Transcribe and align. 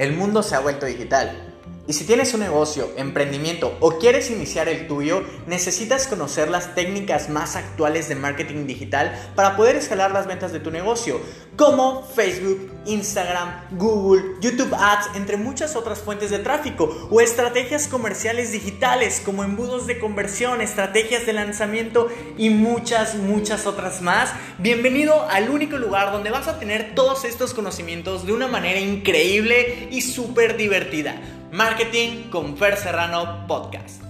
El 0.00 0.14
mundo 0.14 0.42
se 0.42 0.54
ha 0.54 0.60
vuelto 0.60 0.86
digital. 0.86 1.49
Y 1.88 1.92
si 1.94 2.04
tienes 2.04 2.34
un 2.34 2.40
negocio, 2.40 2.88
emprendimiento 2.96 3.76
o 3.80 3.98
quieres 3.98 4.30
iniciar 4.30 4.68
el 4.68 4.86
tuyo, 4.86 5.24
necesitas 5.46 6.06
conocer 6.06 6.48
las 6.48 6.74
técnicas 6.74 7.28
más 7.28 7.56
actuales 7.56 8.08
de 8.08 8.14
marketing 8.14 8.66
digital 8.66 9.32
para 9.34 9.56
poder 9.56 9.76
escalar 9.76 10.12
las 10.12 10.26
ventas 10.26 10.52
de 10.52 10.60
tu 10.60 10.70
negocio, 10.70 11.20
como 11.56 12.06
Facebook, 12.06 12.70
Instagram, 12.86 13.62
Google, 13.72 14.36
YouTube 14.40 14.72
Ads, 14.72 15.16
entre 15.16 15.36
muchas 15.36 15.74
otras 15.74 15.98
fuentes 15.98 16.30
de 16.30 16.38
tráfico, 16.38 17.08
o 17.10 17.20
estrategias 17.20 17.88
comerciales 17.88 18.52
digitales 18.52 19.20
como 19.24 19.42
embudos 19.42 19.86
de 19.86 19.98
conversión, 19.98 20.60
estrategias 20.60 21.26
de 21.26 21.32
lanzamiento 21.32 22.08
y 22.36 22.50
muchas, 22.50 23.16
muchas 23.16 23.66
otras 23.66 24.00
más. 24.00 24.32
Bienvenido 24.58 25.28
al 25.28 25.50
único 25.50 25.76
lugar 25.76 26.12
donde 26.12 26.30
vas 26.30 26.46
a 26.46 26.58
tener 26.58 26.94
todos 26.94 27.24
estos 27.24 27.52
conocimientos 27.52 28.26
de 28.26 28.32
una 28.32 28.46
manera 28.46 28.78
increíble 28.78 29.88
y 29.90 30.02
súper 30.02 30.56
divertida. 30.56 31.20
Marketing 31.52 32.30
con 32.30 32.56
Fer 32.56 32.76
Serrano 32.76 33.44
Podcast. 33.48 34.02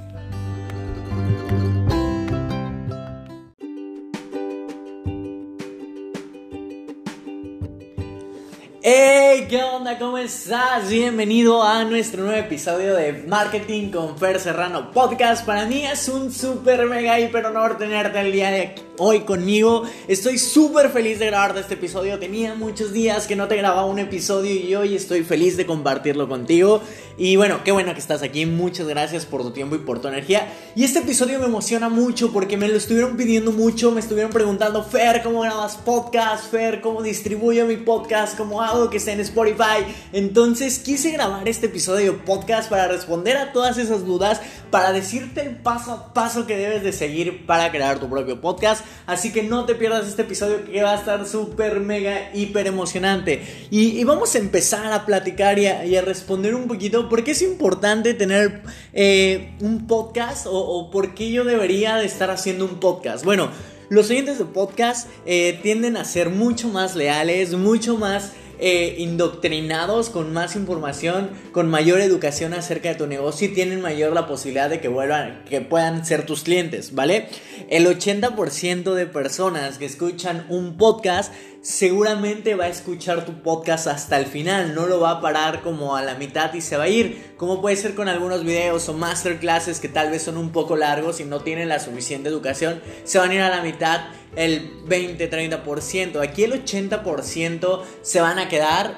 ¡Hey! 8.82 9.46
¿Qué 9.48 9.62
onda? 9.62 9.98
¿Cómo 9.98 10.16
estás? 10.18 10.88
Bienvenido 10.88 11.62
a 11.62 11.84
nuestro 11.84 12.24
nuevo 12.24 12.38
episodio 12.38 12.94
de 12.94 13.24
Marketing 13.26 13.90
con 13.90 14.18
Fer 14.18 14.40
Serrano 14.40 14.90
Podcast. 14.90 15.44
Para 15.44 15.66
mí 15.66 15.84
es 15.84 16.08
un 16.08 16.32
súper 16.32 16.86
mega 16.86 17.20
hiper 17.20 17.46
honor 17.46 17.76
tenerte 17.76 18.20
el 18.20 18.32
día 18.32 18.50
de 18.50 18.74
hoy 18.96 19.20
conmigo. 19.20 19.84
Estoy 20.08 20.38
súper 20.38 20.88
feliz 20.90 21.18
de 21.18 21.26
grabarte 21.26 21.60
este 21.60 21.74
episodio. 21.74 22.18
Tenía 22.18 22.54
muchos 22.54 22.92
días 22.92 23.26
que 23.26 23.36
no 23.36 23.48
te 23.48 23.56
grababa 23.56 23.84
un 23.84 23.98
episodio 23.98 24.54
y 24.54 24.74
hoy 24.74 24.94
estoy 24.94 25.24
feliz 25.24 25.56
de 25.56 25.66
compartirlo 25.66 26.28
contigo. 26.28 26.80
Y 27.22 27.36
bueno, 27.36 27.62
qué 27.62 27.70
bueno 27.70 27.92
que 27.92 28.00
estás 28.00 28.22
aquí. 28.22 28.46
Muchas 28.46 28.88
gracias 28.88 29.26
por 29.26 29.42
tu 29.42 29.50
tiempo 29.50 29.74
y 29.76 29.80
por 29.80 30.00
tu 30.00 30.08
energía. 30.08 30.50
Y 30.74 30.84
este 30.84 31.00
episodio 31.00 31.38
me 31.38 31.44
emociona 31.44 31.90
mucho 31.90 32.32
porque 32.32 32.56
me 32.56 32.66
lo 32.66 32.76
estuvieron 32.76 33.18
pidiendo 33.18 33.52
mucho. 33.52 33.90
Me 33.90 34.00
estuvieron 34.00 34.32
preguntando, 34.32 34.82
Fer, 34.82 35.22
¿cómo 35.22 35.42
grabas 35.42 35.76
podcast? 35.76 36.50
Fer, 36.50 36.80
¿cómo 36.80 37.02
distribuyo 37.02 37.66
mi 37.66 37.76
podcast? 37.76 38.38
¿Cómo 38.38 38.62
hago 38.62 38.88
que 38.88 38.96
esté 38.96 39.12
en 39.12 39.20
Spotify? 39.20 39.84
Entonces 40.14 40.78
quise 40.78 41.10
grabar 41.10 41.46
este 41.46 41.66
episodio 41.66 42.12
de 42.12 42.18
podcast 42.20 42.70
para 42.70 42.88
responder 42.88 43.36
a 43.36 43.52
todas 43.52 43.76
esas 43.76 44.06
dudas, 44.06 44.40
para 44.70 44.90
decirte 44.90 45.42
el 45.42 45.56
paso 45.56 45.92
a 45.92 46.14
paso 46.14 46.46
que 46.46 46.56
debes 46.56 46.82
de 46.82 46.94
seguir 46.94 47.44
para 47.44 47.70
crear 47.70 48.00
tu 48.00 48.08
propio 48.08 48.40
podcast. 48.40 48.82
Así 49.04 49.30
que 49.30 49.42
no 49.42 49.66
te 49.66 49.74
pierdas 49.74 50.08
este 50.08 50.22
episodio 50.22 50.64
que 50.64 50.82
va 50.82 50.92
a 50.92 50.96
estar 50.96 51.26
súper, 51.26 51.80
mega, 51.80 52.30
hiper 52.32 52.66
emocionante. 52.66 53.42
Y, 53.70 54.02
vamos 54.04 54.34
a 54.34 54.38
empezar 54.38 54.90
a 54.90 55.04
platicar 55.04 55.58
y 55.58 55.66
a 55.66 56.00
responder 56.00 56.54
un 56.54 56.66
poquito 56.66 57.09
¿por 57.10 57.24
qué 57.24 57.32
es 57.32 57.42
importante 57.42 58.14
tener 58.14 58.62
eh, 58.94 59.52
un 59.60 59.86
podcast 59.86 60.46
o, 60.48 60.90
por 60.90 61.14
qué 61.14 61.30
yo 61.30 61.44
debería 61.44 61.96
de 61.96 62.06
estar 62.06 62.30
haciendo 62.30 62.64
un 62.64 62.78
podcast? 62.78 63.24
Bueno, 63.24 63.50
los 63.90 64.08
oyentes 64.08 64.38
de 64.38 64.44
podcast 64.44 65.08
eh, 65.26 65.58
tienden 65.62 65.96
a 65.96 66.04
ser 66.04 66.30
mucho 66.30 66.68
más 66.68 66.94
leales, 66.94 67.54
mucho 67.54 67.98
más 67.98 68.32
eh, 68.60 68.96
indoctrinados 68.98 70.10
con 70.10 70.32
más 70.32 70.54
información, 70.54 71.30
con 71.50 71.68
mayor 71.68 72.00
educación 72.00 72.54
acerca 72.54 72.90
de 72.90 72.94
tu 72.94 73.06
negocio 73.06 73.48
y 73.48 73.54
tienen 73.54 73.80
mayor 73.80 74.12
la 74.12 74.28
posibilidad 74.28 74.70
de 74.70 74.80
que 74.80 74.88
vuelvan, 74.88 75.42
que 75.48 75.60
puedan 75.62 76.06
ser 76.06 76.26
tus 76.26 76.42
clientes, 76.44 76.94
¿vale? 76.94 77.26
El 77.68 77.86
80% 77.86 78.94
de 78.94 79.06
personas 79.06 79.78
que 79.78 79.86
escuchan 79.86 80.46
un 80.48 80.76
podcast 80.76 81.32
seguramente 81.62 82.54
va 82.54 82.64
a 82.64 82.68
escuchar 82.68 83.26
tu 83.26 83.42
podcast 83.42 83.86
hasta 83.86 84.18
el 84.18 84.26
final, 84.26 84.74
no 84.74 84.86
lo 84.86 85.00
va 85.00 85.10
a 85.10 85.20
parar 85.20 85.62
como 85.62 85.94
a 85.94 86.02
la 86.02 86.14
mitad 86.14 86.54
y 86.54 86.60
se 86.60 86.76
va 86.76 86.84
a 86.84 86.88
ir, 86.88 87.34
como 87.36 87.60
puede 87.60 87.76
ser 87.76 87.94
con 87.94 88.08
algunos 88.08 88.44
videos 88.44 88.88
o 88.88 88.94
masterclasses 88.94 89.78
que 89.78 89.88
tal 89.88 90.10
vez 90.10 90.22
son 90.22 90.38
un 90.38 90.52
poco 90.52 90.76
largos 90.76 91.20
y 91.20 91.24
no 91.24 91.40
tienen 91.40 91.68
la 91.68 91.78
suficiente 91.78 92.28
educación, 92.28 92.80
se 93.04 93.18
van 93.18 93.30
a 93.30 93.34
ir 93.34 93.40
a 93.42 93.50
la 93.50 93.62
mitad 93.62 94.00
el 94.36 94.84
20-30%, 94.86 96.22
aquí 96.22 96.44
el 96.44 96.64
80% 96.64 97.82
se 98.00 98.20
van 98.20 98.38
a 98.38 98.48
quedar 98.48 98.96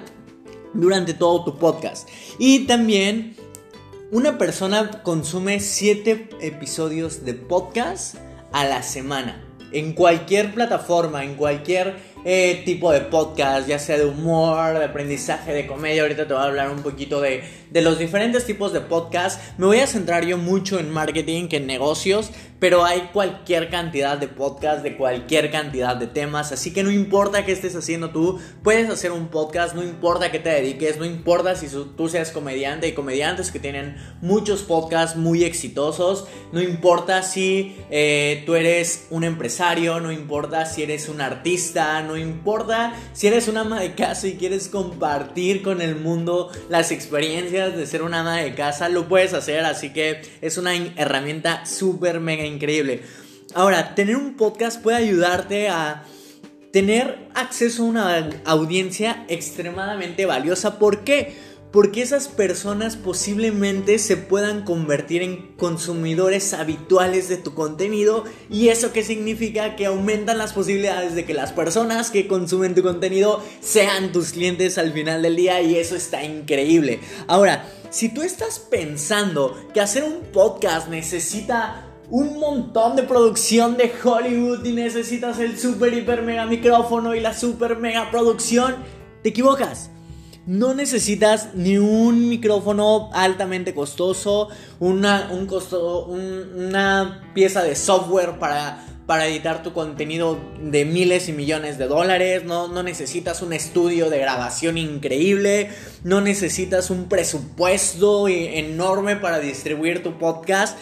durante 0.72 1.14
todo 1.14 1.44
tu 1.44 1.58
podcast. 1.58 2.08
Y 2.38 2.66
también 2.66 3.34
una 4.12 4.38
persona 4.38 5.02
consume 5.02 5.58
7 5.58 6.28
episodios 6.40 7.24
de 7.24 7.34
podcast 7.34 8.16
a 8.52 8.64
la 8.64 8.82
semana. 8.82 9.42
En 9.72 9.94
cualquier 9.94 10.52
plataforma, 10.52 11.24
en 11.24 11.34
cualquier 11.34 12.11
eh, 12.24 12.62
tipo 12.64 12.92
de 12.92 13.00
podcast, 13.00 13.68
ya 13.68 13.78
sea 13.78 13.98
de 13.98 14.04
humor, 14.04 14.78
de 14.78 14.84
aprendizaje, 14.84 15.52
de 15.52 15.66
comedia. 15.66 16.02
Ahorita 16.02 16.26
te 16.26 16.34
voy 16.34 16.42
a 16.42 16.46
hablar 16.46 16.70
un 16.70 16.82
poquito 16.82 17.20
de, 17.20 17.42
de 17.70 17.82
los 17.82 17.98
diferentes 17.98 18.46
tipos 18.46 18.72
de 18.72 18.80
podcast. 18.80 19.40
Me 19.58 19.66
voy 19.66 19.78
a 19.80 19.86
centrar 19.86 20.24
yo 20.24 20.38
mucho 20.38 20.78
en 20.78 20.90
marketing 20.90 21.48
que 21.48 21.56
en 21.56 21.66
negocios, 21.66 22.30
pero 22.62 22.84
hay 22.84 23.08
cualquier 23.12 23.70
cantidad 23.70 24.16
de 24.16 24.28
podcast, 24.28 24.84
de 24.84 24.96
cualquier 24.96 25.50
cantidad 25.50 25.96
de 25.96 26.06
temas. 26.06 26.52
Así 26.52 26.72
que 26.72 26.84
no 26.84 26.92
importa 26.92 27.44
qué 27.44 27.50
estés 27.50 27.74
haciendo 27.74 28.10
tú, 28.10 28.38
puedes 28.62 28.88
hacer 28.88 29.10
un 29.10 29.30
podcast, 29.30 29.74
no 29.74 29.82
importa 29.82 30.30
qué 30.30 30.38
te 30.38 30.50
dediques, 30.50 30.96
no 30.96 31.04
importa 31.04 31.56
si 31.56 31.66
tú 31.96 32.08
seas 32.08 32.30
comediante. 32.30 32.86
Hay 32.86 32.92
comediantes 32.92 33.50
que 33.50 33.58
tienen 33.58 33.96
muchos 34.20 34.62
podcasts 34.62 35.16
muy 35.16 35.42
exitosos. 35.42 36.28
No 36.52 36.62
importa 36.62 37.24
si 37.24 37.76
eh, 37.90 38.44
tú 38.46 38.54
eres 38.54 39.08
un 39.10 39.24
empresario, 39.24 39.98
no 39.98 40.12
importa 40.12 40.64
si 40.64 40.84
eres 40.84 41.08
un 41.08 41.20
artista, 41.20 42.00
no 42.02 42.16
importa 42.16 42.94
si 43.12 43.26
eres 43.26 43.48
una 43.48 43.62
ama 43.62 43.80
de 43.80 43.96
casa 43.96 44.28
y 44.28 44.36
quieres 44.36 44.68
compartir 44.68 45.62
con 45.62 45.82
el 45.82 45.96
mundo 45.96 46.52
las 46.68 46.92
experiencias 46.92 47.76
de 47.76 47.86
ser 47.88 48.02
una 48.02 48.20
ama 48.20 48.36
de 48.36 48.54
casa, 48.54 48.88
lo 48.88 49.08
puedes 49.08 49.34
hacer, 49.34 49.64
así 49.64 49.92
que 49.92 50.22
es 50.40 50.58
una 50.58 50.76
herramienta 50.76 51.66
súper 51.66 52.20
mega 52.20 52.51
increíble. 52.52 53.02
Ahora, 53.54 53.94
tener 53.94 54.16
un 54.16 54.36
podcast 54.36 54.80
puede 54.80 54.96
ayudarte 54.96 55.68
a 55.68 56.04
tener 56.72 57.28
acceso 57.34 57.82
a 57.82 57.86
una 57.86 58.30
audiencia 58.44 59.24
extremadamente 59.28 60.24
valiosa. 60.26 60.78
¿Por 60.78 61.04
qué? 61.04 61.34
porque 61.72 62.02
esas 62.02 62.28
personas 62.28 62.96
posiblemente 62.96 63.98
se 63.98 64.18
puedan 64.18 64.62
convertir 64.62 65.22
en 65.22 65.54
consumidores 65.56 66.52
habituales 66.52 67.28
de 67.28 67.38
tu 67.38 67.54
contenido 67.54 68.24
y 68.50 68.68
eso 68.68 68.92
qué 68.92 69.02
significa 69.02 69.74
que 69.74 69.86
aumentan 69.86 70.36
las 70.36 70.52
posibilidades 70.52 71.14
de 71.14 71.24
que 71.24 71.32
las 71.32 71.52
personas 71.52 72.10
que 72.10 72.28
consumen 72.28 72.74
tu 72.74 72.82
contenido 72.82 73.42
sean 73.60 74.12
tus 74.12 74.32
clientes 74.32 74.76
al 74.76 74.92
final 74.92 75.22
del 75.22 75.34
día 75.34 75.62
y 75.62 75.76
eso 75.76 75.96
está 75.96 76.22
increíble. 76.22 77.00
Ahora, 77.26 77.66
si 77.88 78.10
tú 78.10 78.22
estás 78.22 78.58
pensando 78.58 79.58
que 79.72 79.80
hacer 79.80 80.04
un 80.04 80.20
podcast 80.30 80.88
necesita 80.88 81.91
un 82.12 82.38
montón 82.38 82.94
de 82.94 83.04
producción 83.04 83.78
de 83.78 83.90
Hollywood 84.04 84.66
y 84.66 84.72
necesitas 84.72 85.38
el 85.38 85.58
super 85.58 85.94
hiper 85.94 86.20
mega 86.20 86.44
micrófono 86.44 87.14
y 87.14 87.20
la 87.20 87.32
super 87.32 87.78
mega 87.78 88.10
producción, 88.10 88.76
te 89.22 89.30
equivocas 89.30 89.88
no 90.46 90.74
necesitas 90.74 91.50
ni 91.54 91.78
un 91.78 92.28
micrófono 92.28 93.10
altamente 93.12 93.74
costoso, 93.74 94.48
una, 94.80 95.30
una 95.30 97.30
pieza 97.32 97.62
de 97.62 97.76
software 97.76 98.40
para, 98.40 98.84
para 99.06 99.26
editar 99.26 99.62
tu 99.62 99.72
contenido 99.72 100.36
de 100.60 100.84
miles 100.84 101.28
y 101.28 101.32
millones 101.32 101.78
de 101.78 101.86
dólares, 101.86 102.44
no, 102.44 102.66
no 102.66 102.82
necesitas 102.82 103.40
un 103.40 103.52
estudio 103.52 104.10
de 104.10 104.18
grabación 104.18 104.78
increíble, 104.78 105.70
no 106.02 106.20
necesitas 106.20 106.90
un 106.90 107.08
presupuesto 107.08 108.26
e-, 108.26 108.58
enorme 108.58 109.16
para 109.16 109.38
distribuir 109.38 110.02
tu 110.02 110.18
podcast. 110.18 110.76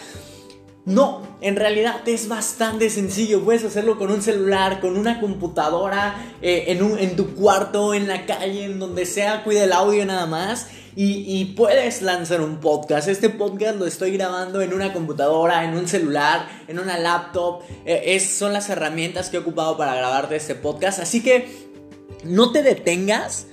No, 0.83 1.21
en 1.41 1.57
realidad 1.57 2.07
es 2.07 2.27
bastante 2.27 2.89
sencillo. 2.89 3.43
Puedes 3.43 3.63
hacerlo 3.63 3.99
con 3.99 4.11
un 4.11 4.23
celular, 4.23 4.79
con 4.79 4.97
una 4.97 5.19
computadora, 5.19 6.33
eh, 6.41 6.65
en, 6.69 7.15
tu 7.15 7.35
cuarto, 7.35 7.93
en 7.93 8.07
la 8.07 8.25
calle, 8.25 8.65
en 8.65 8.79
donde 8.79 9.05
sea. 9.05 9.43
Cuida 9.43 9.63
el 9.65 9.73
audio 9.73 10.03
nada 10.05 10.25
más. 10.25 10.69
Y, 10.95 11.53
puedes 11.55 12.01
lanzar 12.01 12.41
un 12.41 12.57
podcast. 12.57 13.07
Este 13.07 13.29
podcast 13.29 13.77
lo 13.77 13.85
estoy 13.85 14.11
grabando 14.11 14.61
en 14.61 14.73
una 14.73 14.91
computadora, 14.91 15.63
en 15.63 15.77
un 15.77 15.87
celular, 15.87 16.47
en 16.67 16.79
una 16.79 16.97
laptop. 16.97 17.61
Eh, 17.85 18.19
son 18.19 18.51
las 18.51 18.69
herramientas 18.69 19.29
que 19.29 19.37
he 19.37 19.39
ocupado 19.39 19.77
para 19.77 19.95
grabarte 19.95 20.35
este 20.35 20.55
podcast. 20.55 20.99
Así 20.99 21.21
que 21.21 21.69
no 22.23 22.51
te 22.51 22.63
detengas 22.63 23.45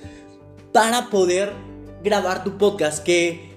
para 0.73 1.09
poder 1.09 1.53
grabar 2.03 2.43
tu 2.43 2.57
podcast. 2.57 3.03
Que 3.03 3.48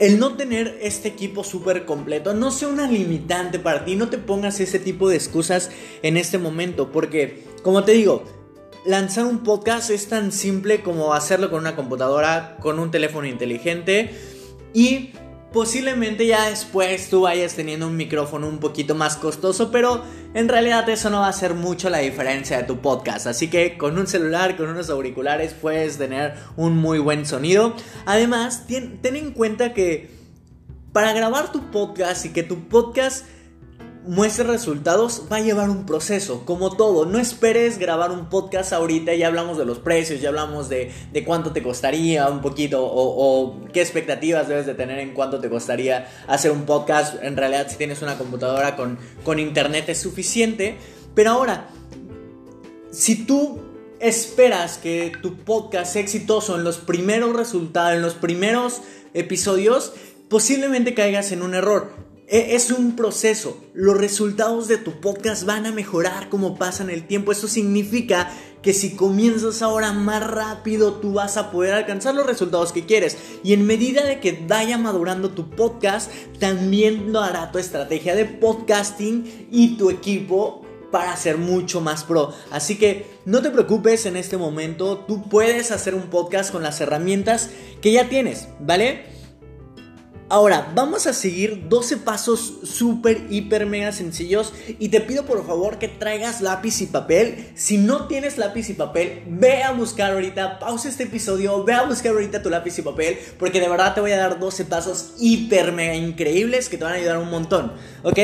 el 0.00 0.18
no 0.18 0.36
tener 0.36 0.78
este 0.80 1.08
equipo 1.08 1.44
súper 1.44 1.84
completo 1.84 2.34
no 2.34 2.50
sea 2.50 2.68
una 2.68 2.90
limitante 2.90 3.58
para 3.58 3.84
ti, 3.84 3.96
no 3.96 4.08
te 4.08 4.18
pongas 4.18 4.60
ese 4.60 4.78
tipo 4.78 5.08
de 5.08 5.16
excusas 5.16 5.70
en 6.02 6.16
este 6.16 6.38
momento, 6.38 6.92
porque 6.92 7.44
como 7.62 7.84
te 7.84 7.92
digo, 7.92 8.24
lanzar 8.84 9.24
un 9.24 9.42
podcast 9.42 9.90
es 9.90 10.08
tan 10.08 10.32
simple 10.32 10.82
como 10.82 11.14
hacerlo 11.14 11.50
con 11.50 11.60
una 11.60 11.76
computadora, 11.76 12.56
con 12.60 12.78
un 12.78 12.90
teléfono 12.90 13.26
inteligente 13.26 14.10
y 14.72 15.10
Posiblemente 15.52 16.26
ya 16.26 16.50
después 16.50 17.08
tú 17.08 17.22
vayas 17.22 17.54
teniendo 17.54 17.86
un 17.86 17.96
micrófono 17.96 18.46
un 18.46 18.58
poquito 18.58 18.94
más 18.94 19.16
costoso, 19.16 19.70
pero 19.70 20.04
en 20.34 20.46
realidad 20.46 20.86
eso 20.90 21.08
no 21.08 21.20
va 21.20 21.26
a 21.26 21.30
hacer 21.30 21.54
mucho 21.54 21.88
la 21.88 21.98
diferencia 21.98 22.58
de 22.58 22.64
tu 22.64 22.80
podcast. 22.80 23.26
Así 23.26 23.48
que 23.48 23.78
con 23.78 23.98
un 23.98 24.06
celular, 24.06 24.58
con 24.58 24.68
unos 24.68 24.90
auriculares 24.90 25.54
puedes 25.54 25.96
tener 25.96 26.34
un 26.56 26.76
muy 26.76 26.98
buen 26.98 27.24
sonido. 27.24 27.74
Además, 28.04 28.66
ten, 28.66 29.00
ten 29.00 29.16
en 29.16 29.32
cuenta 29.32 29.72
que 29.72 30.10
para 30.92 31.14
grabar 31.14 31.50
tu 31.50 31.70
podcast 31.70 32.26
y 32.26 32.30
que 32.30 32.42
tu 32.42 32.68
podcast 32.68 33.24
muestre 34.08 34.44
resultados 34.44 35.24
va 35.30 35.36
a 35.36 35.40
llevar 35.40 35.68
un 35.68 35.84
proceso, 35.84 36.46
como 36.46 36.74
todo. 36.74 37.04
No 37.04 37.18
esperes 37.18 37.78
grabar 37.78 38.10
un 38.10 38.30
podcast 38.30 38.72
ahorita, 38.72 39.14
ya 39.14 39.26
hablamos 39.26 39.58
de 39.58 39.66
los 39.66 39.78
precios, 39.80 40.22
ya 40.22 40.30
hablamos 40.30 40.70
de, 40.70 40.90
cuánto 41.26 41.52
te 41.52 41.62
costaría 41.62 42.26
un 42.28 42.40
poquito 42.40 42.80
o, 42.82 43.60
qué 43.72 43.82
expectativas 43.82 44.48
debes 44.48 44.64
de 44.64 44.72
tener 44.72 44.98
en 44.98 45.12
cuánto 45.12 45.40
te 45.40 45.50
costaría 45.50 46.08
hacer 46.26 46.52
un 46.52 46.64
podcast. 46.64 47.22
En 47.22 47.36
realidad 47.36 47.66
si 47.68 47.76
tienes 47.76 48.00
una 48.00 48.16
computadora 48.16 48.76
con, 48.76 48.98
con 49.24 49.38
internet 49.38 49.90
es 49.90 50.00
suficiente. 50.00 50.78
Pero 51.14 51.32
ahora, 51.32 51.68
si 52.90 53.26
tú 53.26 53.60
esperas 54.00 54.78
que 54.78 55.12
tu 55.20 55.36
podcast 55.36 55.92
sea 55.92 56.02
exitoso 56.02 56.56
en 56.56 56.64
los 56.64 56.78
primeros 56.78 57.36
resultados, 57.36 57.94
en 57.94 58.00
los 58.00 58.14
primeros 58.14 58.80
episodios, 59.12 59.92
posiblemente 60.30 60.94
caigas 60.94 61.30
en 61.30 61.42
un 61.42 61.54
error. 61.54 62.07
E, 62.30 62.54
es 62.54 62.70
un 62.70 62.94
proceso. 62.94 63.58
Los 63.72 63.96
resultados 63.96 64.68
de 64.68 64.76
tu 64.76 65.00
podcast 65.00 65.44
van 65.44 65.64
a 65.64 65.72
mejorar 65.72 66.28
como 66.28 66.58
pasa 66.58 66.82
en 66.82 66.90
el 66.90 67.06
tiempo. 67.06 67.32
Eso 67.32 67.48
significa 67.48 68.30
que 68.60 68.74
si 68.74 68.96
comienzas 68.96 69.62
ahora 69.62 69.92
más 69.92 70.28
rápido, 70.28 70.94
tú 70.94 71.14
vas 71.14 71.38
a 71.38 71.50
poder 71.50 71.72
alcanzar 71.72 72.14
los 72.14 72.26
resultados 72.26 72.72
que 72.72 72.84
quieres. 72.84 73.16
Y 73.42 73.54
en 73.54 73.66
medida 73.66 74.04
de 74.04 74.20
que 74.20 74.44
vaya 74.46 74.76
madurando 74.76 75.30
tu 75.30 75.48
podcast, 75.48 76.10
también 76.38 77.12
lo 77.12 77.20
hará 77.20 77.50
tu 77.50 77.58
estrategia 77.58 78.14
de 78.14 78.26
podcasting 78.26 79.48
y 79.50 79.76
tu 79.76 79.88
equipo 79.88 80.66
para 80.90 81.16
ser 81.16 81.38
mucho 81.38 81.80
más 81.80 82.04
pro. 82.04 82.34
Así 82.50 82.76
que 82.76 83.06
no 83.24 83.40
te 83.40 83.50
preocupes 83.50 84.04
en 84.06 84.16
este 84.16 84.36
momento, 84.36 84.98
tú 85.06 85.28
puedes 85.28 85.70
hacer 85.70 85.94
un 85.94 86.08
podcast 86.08 86.50
con 86.50 86.62
las 86.62 86.80
herramientas 86.80 87.50
que 87.80 87.92
ya 87.92 88.08
tienes, 88.08 88.48
¿vale? 88.60 89.17
Ahora, 90.30 90.72
vamos 90.74 91.06
a 91.06 91.14
seguir 91.14 91.70
12 91.70 91.96
pasos 91.98 92.58
súper, 92.62 93.26
hiper, 93.30 93.64
mega 93.64 93.92
sencillos 93.92 94.52
y 94.78 94.90
te 94.90 95.00
pido 95.00 95.24
por 95.24 95.46
favor 95.46 95.78
que 95.78 95.88
traigas 95.88 96.42
lápiz 96.42 96.82
y 96.82 96.86
papel. 96.86 97.50
Si 97.54 97.78
no 97.78 98.08
tienes 98.08 98.36
lápiz 98.36 98.68
y 98.68 98.74
papel, 98.74 99.22
ve 99.26 99.62
a 99.62 99.72
buscar 99.72 100.12
ahorita, 100.12 100.58
pausa 100.58 100.90
este 100.90 101.04
episodio, 101.04 101.64
ve 101.64 101.72
a 101.72 101.86
buscar 101.86 102.12
ahorita 102.12 102.42
tu 102.42 102.50
lápiz 102.50 102.78
y 102.78 102.82
papel 102.82 103.18
porque 103.38 103.58
de 103.58 103.70
verdad 103.70 103.94
te 103.94 104.02
voy 104.02 104.12
a 104.12 104.18
dar 104.18 104.38
12 104.38 104.66
pasos 104.66 105.14
hiper, 105.18 105.72
mega 105.72 105.94
increíbles 105.94 106.68
que 106.68 106.76
te 106.76 106.84
van 106.84 106.92
a 106.92 106.96
ayudar 106.96 107.16
un 107.16 107.30
montón, 107.30 107.72
¿ok? 108.02 108.18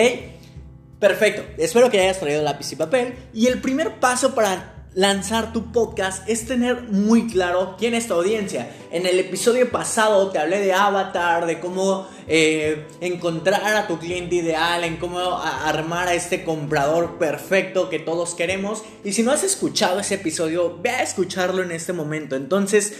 Perfecto, 0.98 1.42
espero 1.56 1.90
que 1.90 2.00
hayas 2.00 2.20
traído 2.20 2.42
lápiz 2.42 2.70
y 2.72 2.76
papel. 2.76 3.14
Y 3.32 3.46
el 3.46 3.62
primer 3.62 3.98
paso 3.98 4.34
para 4.34 4.73
lanzar 4.94 5.52
tu 5.52 5.72
podcast 5.72 6.28
es 6.28 6.46
tener 6.46 6.82
muy 6.84 7.26
claro 7.26 7.74
quién 7.78 7.94
es 7.94 8.06
tu 8.06 8.14
audiencia. 8.14 8.70
En 8.90 9.06
el 9.06 9.18
episodio 9.18 9.70
pasado 9.70 10.30
te 10.30 10.38
hablé 10.38 10.60
de 10.60 10.72
avatar, 10.72 11.46
de 11.46 11.58
cómo 11.60 12.08
eh, 12.28 12.86
encontrar 13.00 13.76
a 13.76 13.86
tu 13.86 13.98
cliente 13.98 14.36
ideal, 14.36 14.84
en 14.84 14.96
cómo 14.96 15.18
armar 15.18 16.08
a 16.08 16.14
este 16.14 16.44
comprador 16.44 17.18
perfecto 17.18 17.90
que 17.90 17.98
todos 17.98 18.34
queremos. 18.34 18.82
Y 19.04 19.12
si 19.12 19.22
no 19.22 19.32
has 19.32 19.42
escuchado 19.42 20.00
ese 20.00 20.14
episodio, 20.14 20.78
ve 20.80 20.90
a 20.90 21.02
escucharlo 21.02 21.62
en 21.62 21.72
este 21.72 21.92
momento. 21.92 22.36
Entonces, 22.36 22.94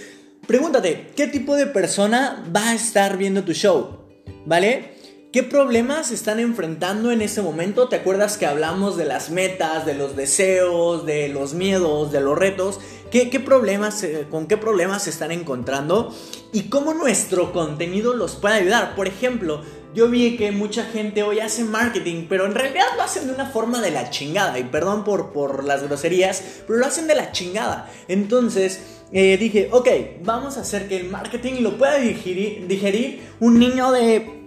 pregúntate, 0.47 1.13
¿qué 1.17 1.29
tipo 1.29 1.55
de 1.55 1.67
persona 1.67 2.45
va 2.55 2.71
a 2.71 2.75
estar 2.75 3.17
viendo 3.17 3.45
tu 3.45 3.53
show? 3.53 4.05
¿Vale? 4.47 4.94
¿Qué 5.35 5.43
problemas 5.43 6.13
están 6.13 6.39
enfrentando 6.39 7.11
en 7.11 7.21
ese 7.21 7.43
momento? 7.43 7.89
¿Te 7.89 7.97
acuerdas 7.97 8.39
que 8.39 8.47
hablamos 8.47 8.97
de 8.97 9.05
las 9.05 9.31
metas, 9.31 9.85
de 9.85 9.95
los 9.95 10.15
deseos, 10.15 11.05
de 11.07 11.27
los 11.27 11.55
miedos, 11.55 12.13
de 12.13 12.21
los 12.21 12.39
retos? 12.39 12.79
¿Qué, 13.11 13.27
problemas, 13.41 14.05
eh, 14.05 14.29
con 14.31 14.47
qué 14.47 14.57
problemas 14.57 15.03
se 15.03 15.11
están 15.11 15.33
encontrando? 15.33 16.15
Y 16.53 16.69
cómo 16.69 16.95
nuestro 16.95 17.53
contenido 17.53 18.15
los 18.15 18.37
puede 18.37 18.55
ayudar. 18.55 18.95
Por 18.95 19.09
ejemplo, 19.09 19.63
yo 19.93 20.09
vi 20.09 20.37
que 20.37 20.53
mucha 20.53 20.85
gente 20.85 21.25
hoy 21.25 21.41
hace 21.41 21.65
marketing, 21.65 22.27
pero 22.29 22.47
en 22.47 22.55
realidad 22.55 22.87
lo 22.97 23.03
hacen 23.03 23.27
de 23.27 23.35
una 23.35 23.47
forma 23.47 23.83
de 23.83 23.91
la 23.91 24.11
chingada. 24.11 24.57
Y 24.61 24.63
perdón 24.63 25.03
por, 25.03 25.33
por 25.33 25.65
las 25.65 25.83
groserías, 25.83 26.45
pero 26.65 26.79
lo 26.79 26.87
hacen 26.87 27.09
de 27.09 27.17
la 27.17 27.33
chingada. 27.33 27.91
Entonces, 28.07 28.83
eh, 29.11 29.37
dije, 29.37 29.69
ok, 29.73 29.89
vamos 30.23 30.59
a 30.59 30.61
hacer 30.61 30.87
que 30.87 30.97
el 30.97 31.11
marketing 31.11 31.55
lo 31.63 31.77
pueda 31.77 31.99
digerir 31.99 33.21
un 33.41 33.59
niño 33.59 33.91
de 33.91 34.44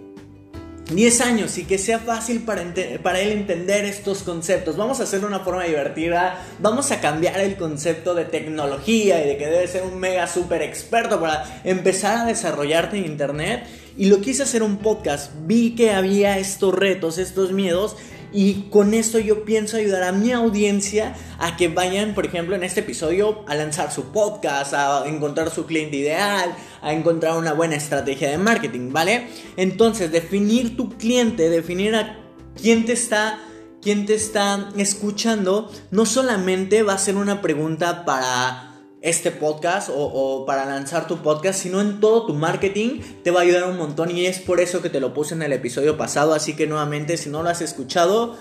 10 0.90 1.20
años 1.20 1.58
y 1.58 1.64
que 1.64 1.76
sea 1.76 1.98
fácil 1.98 2.42
para, 2.44 2.62
él 2.62 3.32
entender 3.32 3.84
estos 3.84 4.22
conceptos. 4.22 4.76
Vamos 4.76 5.00
a 5.00 5.02
hacerlo 5.02 5.28
de 5.28 5.34
una 5.34 5.44
forma 5.44 5.64
divertida. 5.64 6.42
Vamos 6.60 6.90
a 6.92 7.00
cambiar 7.00 7.40
el 7.40 7.56
concepto 7.56 8.14
de 8.14 8.24
tecnología 8.24 9.22
y 9.22 9.28
de 9.28 9.36
que 9.36 9.46
debe 9.46 9.68
ser 9.68 9.82
un 9.82 9.98
mega 9.98 10.26
super 10.26 10.62
experto 10.62 11.20
para 11.20 11.60
empezar 11.64 12.18
a 12.18 12.24
desarrollarte 12.24 12.96
en 12.96 13.04
internet. 13.04 13.66
Y 13.98 14.06
lo 14.06 14.20
quise 14.20 14.44
hacer 14.44 14.62
un 14.62 14.78
podcast. 14.78 15.32
Vi 15.46 15.74
que 15.74 15.90
había 15.90 16.38
estos 16.38 16.74
retos, 16.74 17.18
estos 17.18 17.52
miedos 17.52 17.96
y 18.32 18.68
con 18.70 18.94
esto 18.94 19.18
yo 19.18 19.44
pienso 19.44 19.76
ayudar 19.76 20.02
a 20.02 20.12
mi 20.12 20.32
audiencia 20.32 21.14
a 21.38 21.56
que 21.56 21.68
vayan, 21.68 22.14
por 22.14 22.26
ejemplo, 22.26 22.54
en 22.56 22.64
este 22.64 22.80
episodio 22.80 23.44
a 23.48 23.54
lanzar 23.54 23.92
su 23.92 24.12
podcast, 24.12 24.74
a 24.74 25.04
encontrar 25.06 25.50
su 25.50 25.66
cliente 25.66 25.96
ideal, 25.96 26.54
a 26.82 26.92
encontrar 26.92 27.36
una 27.36 27.52
buena 27.52 27.76
estrategia 27.76 28.30
de 28.30 28.38
marketing, 28.38 28.92
¿vale? 28.92 29.28
Entonces, 29.56 30.12
definir 30.12 30.76
tu 30.76 30.90
cliente, 30.90 31.48
definir 31.48 31.94
a 31.94 32.18
quién 32.60 32.84
te 32.84 32.92
está 32.92 33.40
quién 33.80 34.06
te 34.06 34.14
está 34.14 34.70
escuchando, 34.76 35.70
no 35.90 36.04
solamente 36.06 36.82
va 36.82 36.94
a 36.94 36.98
ser 36.98 37.16
una 37.16 37.40
pregunta 37.40 38.04
para 38.04 38.67
este 39.00 39.30
podcast 39.30 39.90
o, 39.94 40.44
para 40.46 40.64
lanzar 40.64 41.06
tu 41.06 41.18
podcast, 41.18 41.60
sino 41.60 41.80
en 41.80 42.00
todo 42.00 42.26
tu 42.26 42.34
marketing 42.34 43.00
te 43.22 43.30
va 43.30 43.40
a 43.40 43.42
ayudar 43.44 43.68
un 43.68 43.76
montón 43.76 44.10
y 44.10 44.26
es 44.26 44.38
por 44.40 44.60
eso 44.60 44.82
que 44.82 44.90
te 44.90 45.00
lo 45.00 45.14
puse 45.14 45.34
en 45.34 45.42
el 45.42 45.52
episodio 45.52 45.96
pasado, 45.96 46.34
así 46.34 46.56
que 46.56 46.66
nuevamente 46.66 47.16
si 47.16 47.30
no 47.30 47.42
lo 47.42 47.48
has 47.48 47.60
escuchado, 47.60 48.36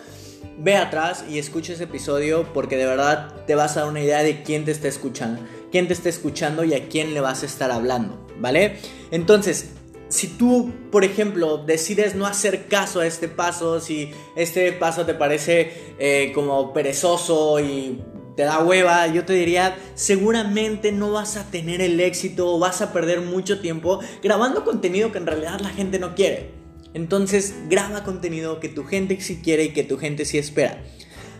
ve 0.57 0.75
atrás 0.75 1.25
y 1.29 1.37
escucha 1.37 1.73
ese 1.73 1.83
episodio 1.83 2.51
porque 2.53 2.77
de 2.77 2.85
verdad 2.85 3.45
te 3.45 3.55
vas 3.55 3.77
a 3.77 3.81
dar 3.81 3.89
una 3.89 4.01
idea 4.01 4.23
de 4.23 4.41
quién 4.41 4.65
te 4.65 4.71
está 4.71 4.87
escuchando, 4.87 5.41
quién 5.71 5.87
te 5.87 5.93
está 5.93 6.09
escuchando 6.09 6.63
y 6.63 6.73
a 6.73 6.87
quién 6.87 7.13
le 7.13 7.21
vas 7.21 7.43
a 7.43 7.45
estar 7.45 7.71
hablando, 7.71 8.27
¿vale? 8.39 8.77
Entonces, 9.11 9.69
si 10.09 10.27
tú, 10.27 10.71
por 10.91 11.03
ejemplo, 11.03 11.57
decides 11.57 12.15
no 12.15 12.25
hacer 12.25 12.67
caso 12.67 13.01
a 13.01 13.07
este 13.07 13.27
paso, 13.27 13.79
si 13.79 14.11
este 14.35 14.71
paso 14.71 15.05
te 15.05 15.13
parece 15.13 15.71
eh, 15.99 16.31
como 16.33 16.73
perezoso 16.73 17.59
y 17.59 18.01
te 18.37 18.43
da 18.43 18.63
hueva, 18.63 19.07
yo 19.07 19.25
te 19.25 19.33
diría, 19.33 19.75
seguramente 19.95 20.91
no 20.91 21.11
vas 21.11 21.37
a 21.37 21.49
tener 21.49 21.81
el 21.81 21.99
éxito 21.99 22.59
vas 22.59 22.83
a 22.83 22.93
perder 22.93 23.21
mucho 23.21 23.59
tiempo 23.61 23.99
grabando 24.21 24.63
contenido 24.63 25.11
que 25.11 25.17
en 25.17 25.25
realidad 25.25 25.59
la 25.59 25.69
gente 25.69 25.97
no 25.97 26.13
quiere. 26.13 26.51
Entonces, 26.93 27.55
graba 27.67 28.03
contenido 28.03 28.59
que 28.59 28.69
tu 28.69 28.85
gente 28.85 29.19
sí 29.21 29.41
quiere 29.43 29.63
y 29.63 29.69
que 29.73 29.83
tu 29.83 29.97
gente 29.97 30.23
sí 30.23 30.37
espera. 30.37 30.83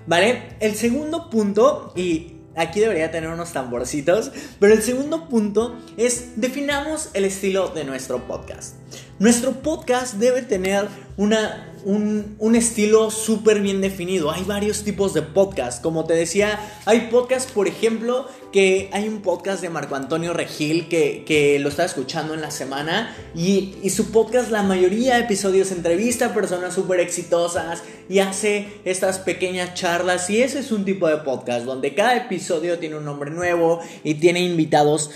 ¿Vale? 0.08 0.56
El 0.60 0.74
segundo 0.75 1.30
punto, 1.30 1.94
y 1.96 2.38
aquí 2.56 2.80
debería 2.80 3.12
tener 3.12 3.30
unos 3.30 3.54
tamborcitos, 3.54 4.32
pero 4.60 4.74
el 4.74 4.82
segundo 4.82 5.30
punto 5.30 5.77
es 5.98 6.32
definamos 6.36 7.12
el 7.13 7.25
estilo 7.25 7.70
de 7.70 7.84
nuestro 7.84 8.27
podcast. 8.27 8.75
Nuestro 9.20 9.62
podcast 9.62 10.16
debe 10.16 10.42
tener 10.42 10.88
una, 11.16 11.72
un, 11.88 12.56
estilo 12.56 13.12
súper 13.12 13.62
bien 13.62 13.79
definido. 13.79 14.29
Hay 14.32 14.44
varios 14.44 14.84
tipos 14.84 15.13
de 15.13 15.22
podcast. 15.22 15.82
Como 15.82 16.03
te 16.06 16.13
decía, 16.13 16.60
hay 16.86 17.08
podcasts, 17.10 17.51
por 17.51 17.67
ejemplo, 17.67 18.27
que 18.51 18.89
hay 18.91 19.08
un 19.08 19.22
podcast 19.22 19.62
de 19.62 19.70
Marco 19.70 19.96
Antonio 19.96 20.34
Regil 20.34 20.89
que, 20.89 21.58
lo 21.62 21.70
estaba 21.70 21.86
escuchando 21.86 22.34
en 22.34 22.41
la 22.41 22.51
semana. 22.51 23.15
Y, 23.34 23.75
y 23.82 23.89
su 23.89 24.12
podcast, 24.12 24.51
la 24.51 24.63
mayoría 24.63 25.15
de 25.15 25.22
episodios, 25.22 25.72
entrevista 25.72 26.27
a 26.27 26.34
personas 26.34 26.74
súper 26.74 27.00
exitosas 27.00 27.84
y 28.10 28.20
hace 28.20 28.67
estas 28.84 29.20
pequeñas 29.20 29.74
charlas. 29.74 30.29
Y 30.29 30.41
ese 30.41 30.60
es 30.60 30.74
un 30.74 30.84
tipo 30.84 31.08
de 31.08 31.17
podcast 31.17 31.65
donde 31.65 31.96
cada 31.96 32.17
episodio 32.17 32.79
tiene 32.79 32.98
un 32.98 33.06
nombre 33.06 33.32
nuevo 33.32 33.79
y 34.03 34.15
tiene 34.15 34.41
invitados 34.41 35.12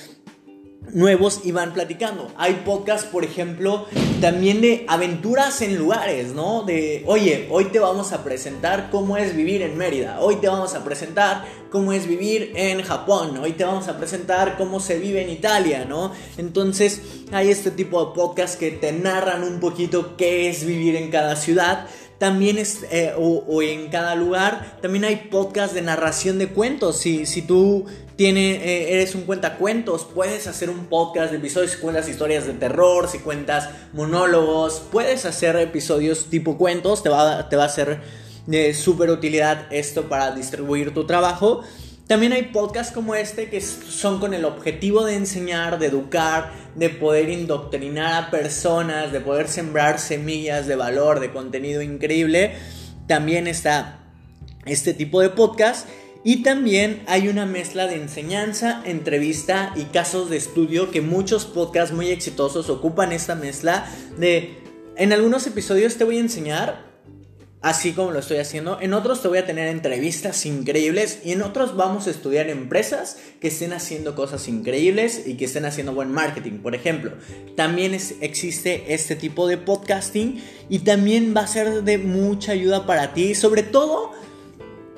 nuevos 0.93 1.41
y 1.43 1.51
van 1.51 1.73
platicando. 1.73 2.31
Hay 2.37 2.61
podcasts, 2.65 3.07
por 3.07 3.23
ejemplo, 3.23 3.85
también 4.19 4.61
de 4.61 4.85
aventuras 4.87 5.61
en 5.61 5.77
lugares, 5.77 6.33
¿no? 6.33 6.63
De, 6.63 7.03
oye, 7.07 7.47
hoy 7.49 7.65
te 7.65 7.79
vamos 7.79 8.11
a 8.11 8.23
presentar 8.23 8.89
cómo 8.91 9.17
es 9.17 9.35
vivir 9.35 9.61
en 9.61 9.77
Mérida, 9.77 10.19
hoy 10.19 10.37
te 10.37 10.47
vamos 10.47 10.75
a 10.75 10.83
presentar 10.83 11.45
cómo 11.69 11.93
es 11.93 12.07
vivir 12.07 12.51
en 12.55 12.81
Japón, 12.83 13.37
hoy 13.37 13.53
te 13.53 13.63
vamos 13.63 13.87
a 13.87 13.97
presentar 13.97 14.57
cómo 14.57 14.79
se 14.79 14.99
vive 14.99 15.21
en 15.21 15.29
Italia, 15.29 15.85
¿no? 15.85 16.11
Entonces, 16.37 17.01
hay 17.31 17.49
este 17.49 17.71
tipo 17.71 18.05
de 18.05 18.15
podcasts 18.15 18.57
que 18.57 18.71
te 18.71 18.91
narran 18.91 19.43
un 19.43 19.59
poquito 19.59 20.15
qué 20.17 20.49
es 20.49 20.65
vivir 20.65 20.95
en 20.95 21.09
cada 21.09 21.35
ciudad. 21.35 21.87
también 22.17 22.59
es, 22.59 22.85
eh, 22.91 23.13
o, 23.17 23.63
en 23.63 23.89
cada 23.89 24.13
lugar, 24.13 24.77
también 24.79 25.05
hay 25.05 25.27
podcast 25.31 25.73
de 25.73 25.81
narración 25.81 26.37
de 26.37 26.49
cuentos. 26.49 26.97
Si, 26.97 27.25
si 27.25 27.41
tú 27.41 27.87
eh, 28.25 28.93
eres 28.93 29.15
un 29.15 29.23
cuentacuentos, 29.23 30.05
puedes 30.05 30.47
hacer 30.47 30.69
un 30.69 30.87
podcast 30.87 31.31
de 31.31 31.37
episodios 31.37 31.71
si 31.71 31.77
cuentas 31.77 32.09
historias 32.09 32.45
de 32.45 32.53
terror, 32.53 33.07
si 33.07 33.19
cuentas 33.19 33.69
monólogos, 33.93 34.81
puedes 34.91 35.25
hacer 35.25 35.55
episodios 35.55 36.27
tipo 36.29 36.57
cuentos, 36.57 37.03
te 37.03 37.09
va, 37.09 37.49
te 37.49 37.55
va 37.55 37.65
a 37.65 37.69
ser 37.69 38.01
de 38.47 38.73
súper 38.73 39.09
utilidad 39.09 39.71
esto 39.71 40.09
para 40.09 40.31
distribuir 40.31 40.93
tu 40.93 41.05
trabajo. 41.05 41.63
También 42.07 42.33
hay 42.33 42.43
podcasts 42.43 42.93
como 42.93 43.15
este 43.15 43.49
que 43.49 43.61
son 43.61 44.19
con 44.19 44.33
el 44.33 44.43
objetivo 44.43 45.05
de 45.05 45.15
enseñar, 45.15 45.79
de 45.79 45.85
educar, 45.85 46.51
de 46.75 46.89
poder 46.89 47.29
indoctrinar 47.29 48.25
a 48.25 48.29
personas, 48.29 49.13
de 49.13 49.21
poder 49.21 49.47
sembrar 49.47 49.97
semillas 49.99 50.67
de 50.67 50.75
valor, 50.75 51.21
de 51.21 51.31
contenido 51.31 51.81
increíble. 51.81 52.53
También 53.07 53.47
está 53.47 53.99
este 54.65 54.93
tipo 54.93 55.21
de 55.21 55.29
podcast. 55.29 55.87
Y 56.23 56.43
también 56.43 57.03
hay 57.07 57.27
una 57.27 57.45
mezcla 57.45 57.87
de 57.87 57.95
enseñanza, 57.95 58.81
entrevista 58.85 59.73
y 59.75 59.85
casos 59.85 60.29
de 60.29 60.37
estudio 60.37 60.91
que 60.91 61.01
muchos 61.01 61.45
podcasts 61.45 61.95
muy 61.95 62.09
exitosos 62.09 62.69
ocupan 62.69 63.11
esta 63.11 63.35
mezcla 63.35 63.85
de... 64.17 64.57
En 64.97 65.13
algunos 65.13 65.47
episodios 65.47 65.95
te 65.95 66.03
voy 66.03 66.17
a 66.17 66.21
enseñar 66.21 66.91
así 67.61 67.93
como 67.93 68.11
lo 68.11 68.19
estoy 68.19 68.37
haciendo. 68.37 68.79
En 68.81 68.93
otros 68.93 69.21
te 69.21 69.27
voy 69.27 69.37
a 69.37 69.45
tener 69.45 69.67
entrevistas 69.67 70.45
increíbles 70.45 71.19
y 71.23 71.31
en 71.31 71.41
otros 71.41 71.75
vamos 71.75 72.07
a 72.07 72.11
estudiar 72.11 72.49
empresas 72.49 73.17
que 73.39 73.47
estén 73.47 73.73
haciendo 73.73 74.15
cosas 74.15 74.47
increíbles 74.47 75.23
y 75.25 75.37
que 75.37 75.45
estén 75.45 75.65
haciendo 75.65 75.93
buen 75.93 76.11
marketing, 76.11 76.59
por 76.59 76.75
ejemplo. 76.75 77.13
También 77.55 77.93
existe 77.93 78.93
este 78.93 79.15
tipo 79.15 79.47
de 79.47 79.57
podcasting 79.57 80.43
y 80.69 80.79
también 80.79 81.33
va 81.35 81.41
a 81.41 81.47
ser 81.47 81.83
de 81.83 81.97
mucha 81.97 82.51
ayuda 82.51 82.85
para 82.85 83.13
ti, 83.13 83.35
sobre 83.35 83.63
todo 83.63 84.11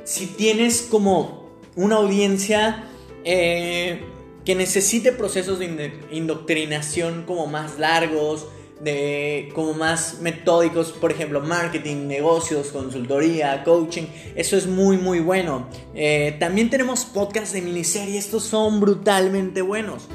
si 0.03 0.27
tienes 0.27 0.81
como 0.81 1.49
una 1.75 1.95
audiencia 1.95 2.85
eh, 3.23 4.03
que 4.45 4.55
necesite 4.55 5.11
procesos 5.11 5.59
de 5.59 5.99
indoctrinación 6.11 7.23
como 7.25 7.47
más 7.47 7.79
largos, 7.79 8.47
de 8.81 9.49
como 9.53 9.73
más 9.73 10.19
metódicos, 10.19 10.91
por 10.91 11.11
ejemplo, 11.11 11.39
marketing, 11.39 12.07
negocios, 12.07 12.67
consultoría, 12.67 13.63
coaching, 13.63 14.03
eso 14.35 14.57
es 14.57 14.67
muy 14.67 14.97
muy 14.97 15.19
bueno. 15.19 15.67
Eh, 15.95 16.35
también 16.39 16.69
tenemos 16.69 17.05
podcasts 17.05 17.53
de 17.53 17.61
miniserie, 17.61 18.17
estos 18.17 18.43
son 18.43 18.79
brutalmente 18.79 19.61
buenos. 19.61 20.07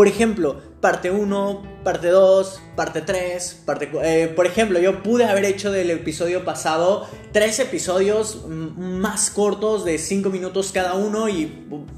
Por 0.00 0.08
ejemplo, 0.08 0.56
parte 0.80 1.10
1, 1.10 1.62
parte 1.84 2.08
2, 2.08 2.62
parte 2.74 3.02
3, 3.02 3.62
parte... 3.66 3.90
Eh, 4.02 4.28
por 4.28 4.46
ejemplo, 4.46 4.78
yo 4.78 5.02
pude 5.02 5.26
haber 5.26 5.44
hecho 5.44 5.70
del 5.70 5.90
episodio 5.90 6.42
pasado 6.42 7.06
tres 7.32 7.58
episodios 7.58 8.46
más 8.48 9.28
cortos 9.28 9.84
de 9.84 9.98
5 9.98 10.30
minutos 10.30 10.70
cada 10.72 10.94
uno 10.94 11.28
y 11.28 11.44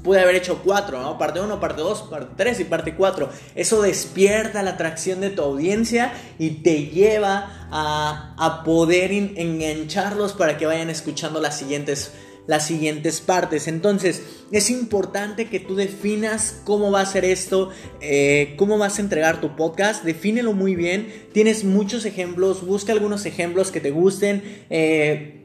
pude 0.03 0.19
haber 0.19 0.35
hecho 0.35 0.59
cuatro, 0.65 1.01
¿no? 1.01 1.17
Parte 1.17 1.39
1, 1.39 1.61
parte 1.61 1.81
2, 1.81 2.01
parte 2.09 2.33
3 2.35 2.59
y 2.59 2.63
parte 2.65 2.95
4. 2.95 3.29
Eso 3.55 3.81
despierta 3.81 4.63
la 4.63 4.71
atracción 4.71 5.21
de 5.21 5.29
tu 5.29 5.41
audiencia 5.41 6.11
y 6.37 6.61
te 6.61 6.87
lleva 6.87 7.69
a, 7.71 8.35
a 8.37 8.65
poder 8.65 9.13
engancharlos 9.13 10.33
para 10.33 10.57
que 10.57 10.65
vayan 10.65 10.89
escuchando 10.89 11.39
las 11.39 11.57
siguientes 11.57 12.11
las 12.47 12.67
siguientes 12.67 13.21
partes. 13.21 13.67
Entonces, 13.67 14.21
es 14.51 14.69
importante 14.69 15.47
que 15.49 15.59
tú 15.59 15.75
definas 15.75 16.61
cómo 16.63 16.91
va 16.91 17.01
a 17.01 17.05
ser 17.05 17.25
esto, 17.25 17.69
eh, 18.01 18.55
cómo 18.57 18.77
vas 18.77 18.99
a 18.99 19.01
entregar 19.01 19.41
tu 19.41 19.55
podcast, 19.55 20.03
defínelo 20.03 20.53
muy 20.53 20.75
bien. 20.75 21.11
Tienes 21.33 21.63
muchos 21.63 22.05
ejemplos, 22.05 22.65
busca 22.65 22.91
algunos 22.93 23.25
ejemplos 23.25 23.71
que 23.71 23.79
te 23.79 23.91
gusten 23.91 24.43
eh, 24.69 25.41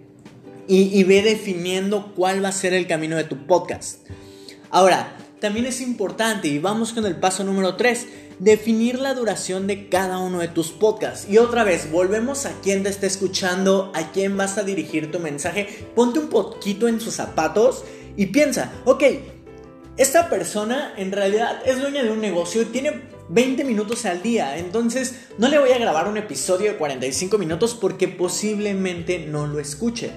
y, 0.67 0.99
y 0.99 1.05
ve 1.05 1.23
definiendo 1.23 2.13
cuál 2.15 2.45
va 2.45 2.49
a 2.49 2.53
ser 2.53 2.75
el 2.75 2.87
camino 2.87 3.17
de 3.17 3.25
tu 3.25 3.47
podcast. 3.47 4.07
Ahora, 4.71 5.17
también 5.41 5.67
es 5.67 5.81
importante, 5.81 6.49
y 6.49 6.59
vamos 6.59 6.93
con 6.93 7.07
el 7.07 7.17
paso 7.17 7.45
número 7.45 7.77
3, 7.77 8.07
definir 8.39 8.99
la 8.99 9.15
duración 9.15 9.67
de 9.67 9.89
cada 9.89 10.19
uno 10.19 10.41
de 10.41 10.49
tus 10.49 10.71
podcasts. 10.71 11.29
Y 11.29 11.39
otra 11.39 11.65
vez, 11.65 11.91
volvemos 11.91 12.47
a 12.47 12.53
quien 12.61 12.83
te 12.83 12.89
está 12.89 13.07
escuchando, 13.07 13.93
a 13.95 14.13
quién 14.13 14.37
vas 14.37 14.59
a 14.59 14.63
dirigir 14.63 15.11
tu 15.11 15.19
mensaje. 15.19 15.87
Ponte 15.95 16.19
un 16.19 16.29
poquito 16.29 16.89
en 16.89 17.01
sus 17.01 17.15
zapatos 17.15 17.85
y 18.17 18.27
piensa, 18.27 18.73
ok, 18.85 19.05
esta 19.97 20.29
persona 20.29 20.95
en 20.97 21.13
realidad 21.13 21.61
es 21.67 21.81
dueña 21.81 22.03
de 22.03 22.11
un 22.11 22.21
negocio 22.21 22.63
y 22.63 22.67
tiene 22.67 23.03
20 23.29 23.65
minutos 23.65 24.05
al 24.05 24.23
día. 24.23 24.57
Entonces 24.57 25.27
no 25.39 25.49
le 25.49 25.59
voy 25.59 25.71
a 25.71 25.79
grabar 25.79 26.09
un 26.09 26.17
episodio 26.17 26.73
de 26.73 26.79
45 26.79 27.37
minutos 27.39 27.75
porque 27.75 28.07
posiblemente 28.07 29.27
no 29.27 29.47
lo 29.47 29.59
escuche. 29.59 30.13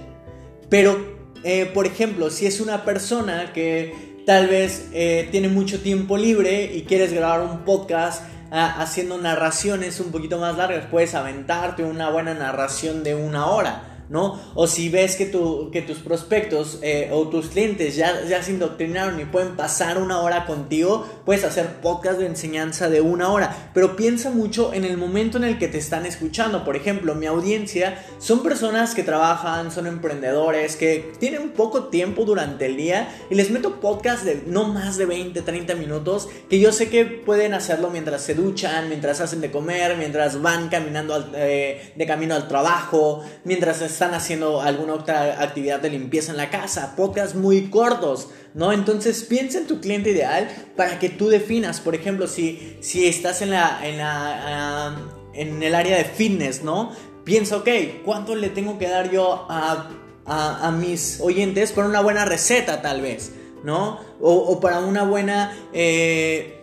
Pero, 0.69 1.19
eh, 1.43 1.65
por 1.73 1.87
ejemplo, 1.87 2.29
si 2.29 2.45
es 2.45 2.61
una 2.61 2.85
persona 2.85 3.53
que 3.53 4.10
Tal 4.25 4.47
vez 4.47 4.89
eh, 4.93 5.27
tiene 5.31 5.47
mucho 5.47 5.81
tiempo 5.81 6.15
libre 6.15 6.71
y 6.75 6.83
quieres 6.83 7.11
grabar 7.11 7.41
un 7.41 7.65
podcast 7.65 8.23
ah, 8.51 8.75
haciendo 8.79 9.17
narraciones 9.17 9.99
un 9.99 10.11
poquito 10.11 10.37
más 10.37 10.57
largas. 10.57 10.85
Puedes 10.91 11.15
aventarte 11.15 11.83
una 11.83 12.09
buena 12.09 12.33
narración 12.33 13.03
de 13.03 13.15
una 13.15 13.47
hora. 13.47 13.90
¿No? 14.11 14.37
O 14.55 14.67
si 14.67 14.89
ves 14.89 15.15
que, 15.15 15.25
tu, 15.25 15.71
que 15.71 15.81
tus 15.81 15.99
prospectos 15.99 16.79
eh, 16.81 17.09
o 17.13 17.29
tus 17.29 17.47
clientes 17.47 17.95
ya, 17.95 18.25
ya 18.25 18.43
se 18.43 18.51
indoctrinaron 18.51 19.17
y 19.21 19.25
pueden 19.25 19.55
pasar 19.55 19.97
una 19.97 20.19
hora 20.19 20.45
contigo, 20.45 21.07
puedes 21.25 21.45
hacer 21.45 21.77
podcast 21.81 22.19
de 22.19 22.25
enseñanza 22.25 22.89
de 22.89 22.99
una 22.99 23.31
hora. 23.31 23.71
Pero 23.73 23.95
piensa 23.95 24.29
mucho 24.29 24.73
en 24.73 24.83
el 24.83 24.97
momento 24.97 25.37
en 25.37 25.45
el 25.45 25.57
que 25.57 25.69
te 25.69 25.77
están 25.77 26.05
escuchando. 26.05 26.65
Por 26.65 26.75
ejemplo, 26.75 27.15
mi 27.15 27.25
audiencia 27.25 28.03
son 28.19 28.43
personas 28.43 28.93
que 28.93 29.03
trabajan, 29.03 29.71
son 29.71 29.87
emprendedores, 29.87 30.75
que 30.75 31.13
tienen 31.17 31.51
poco 31.51 31.85
tiempo 31.85 32.25
durante 32.25 32.65
el 32.65 32.75
día 32.75 33.07
y 33.29 33.35
les 33.35 33.49
meto 33.49 33.79
podcast 33.79 34.25
de 34.25 34.43
no 34.45 34.65
más 34.65 34.97
de 34.97 35.05
20, 35.05 35.41
30 35.41 35.75
minutos 35.75 36.27
que 36.49 36.59
yo 36.59 36.73
sé 36.73 36.89
que 36.89 37.05
pueden 37.05 37.53
hacerlo 37.53 37.89
mientras 37.89 38.23
se 38.23 38.35
duchan, 38.35 38.89
mientras 38.89 39.21
hacen 39.21 39.39
de 39.39 39.51
comer, 39.51 39.95
mientras 39.95 40.41
van 40.41 40.67
caminando 40.67 41.31
eh, 41.33 41.93
de 41.95 42.05
camino 42.05 42.35
al 42.35 42.49
trabajo, 42.49 43.23
mientras 43.45 43.81
están 44.01 44.15
haciendo 44.15 44.61
alguna 44.61 44.95
otra 44.95 45.43
actividad 45.43 45.79
de 45.79 45.91
limpieza 45.91 46.31
en 46.31 46.37
la 46.37 46.49
casa, 46.49 46.95
podcasts 46.95 47.35
muy 47.35 47.69
cortos, 47.69 48.29
¿no? 48.55 48.73
Entonces 48.73 49.21
piensa 49.21 49.59
en 49.59 49.67
tu 49.67 49.79
cliente 49.79 50.09
ideal 50.09 50.47
para 50.75 50.97
que 50.97 51.07
tú 51.09 51.29
definas, 51.29 51.79
por 51.79 51.93
ejemplo, 51.93 52.25
si, 52.25 52.77
si 52.81 53.05
estás 53.05 53.43
en, 53.43 53.51
la, 53.51 53.79
en, 53.87 53.99
la, 53.99 54.95
en 55.35 55.61
el 55.61 55.75
área 55.75 55.97
de 55.97 56.05
fitness, 56.05 56.63
¿no? 56.63 56.91
Piensa, 57.25 57.57
ok, 57.57 57.69
¿cuánto 58.03 58.33
le 58.33 58.49
tengo 58.49 58.79
que 58.79 58.87
dar 58.87 59.11
yo 59.11 59.45
a, 59.47 59.91
a, 60.25 60.71
mis 60.71 61.19
oyentes 61.21 61.71
para 61.71 61.87
una 61.87 62.01
buena 62.01 62.25
receta 62.25 62.81
tal 62.81 63.01
vez, 63.01 63.33
¿no? 63.63 63.99
O, 64.19 64.59
para 64.59 64.79
una 64.79 65.03
buena... 65.03 65.55
Eh, 65.73 66.60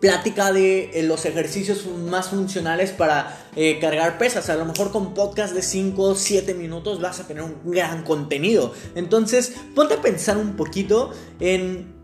plática 0.00 0.52
de 0.52 0.90
eh, 0.94 1.02
los 1.02 1.24
ejercicios 1.24 1.86
más 1.86 2.28
funcionales 2.28 2.90
para 2.92 3.46
eh, 3.56 3.78
cargar 3.80 4.18
pesas. 4.18 4.48
A 4.48 4.56
lo 4.56 4.64
mejor 4.64 4.92
con 4.92 5.14
podcast 5.14 5.54
de 5.54 5.62
5 5.62 6.02
o 6.02 6.14
7 6.14 6.54
minutos 6.54 7.00
vas 7.00 7.20
a 7.20 7.26
tener 7.26 7.42
un 7.42 7.56
gran 7.64 8.04
contenido. 8.04 8.72
Entonces, 8.94 9.54
ponte 9.74 9.94
a 9.94 10.02
pensar 10.02 10.36
un 10.36 10.56
poquito 10.56 11.12
en 11.40 11.94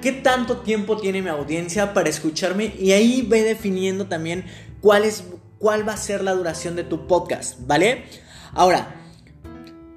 qué 0.00 0.12
tanto 0.12 0.58
tiempo 0.58 0.96
tiene 0.96 1.22
mi 1.22 1.28
audiencia 1.28 1.94
para 1.94 2.08
escucharme 2.08 2.74
y 2.78 2.92
ahí 2.92 3.22
ve 3.22 3.42
definiendo 3.42 4.06
también 4.06 4.44
cuál, 4.80 5.04
es, 5.04 5.24
cuál 5.58 5.86
va 5.88 5.94
a 5.94 5.96
ser 5.96 6.22
la 6.22 6.34
duración 6.34 6.76
de 6.76 6.84
tu 6.84 7.06
podcast, 7.06 7.58
¿vale? 7.66 8.04
Ahora, 8.52 8.96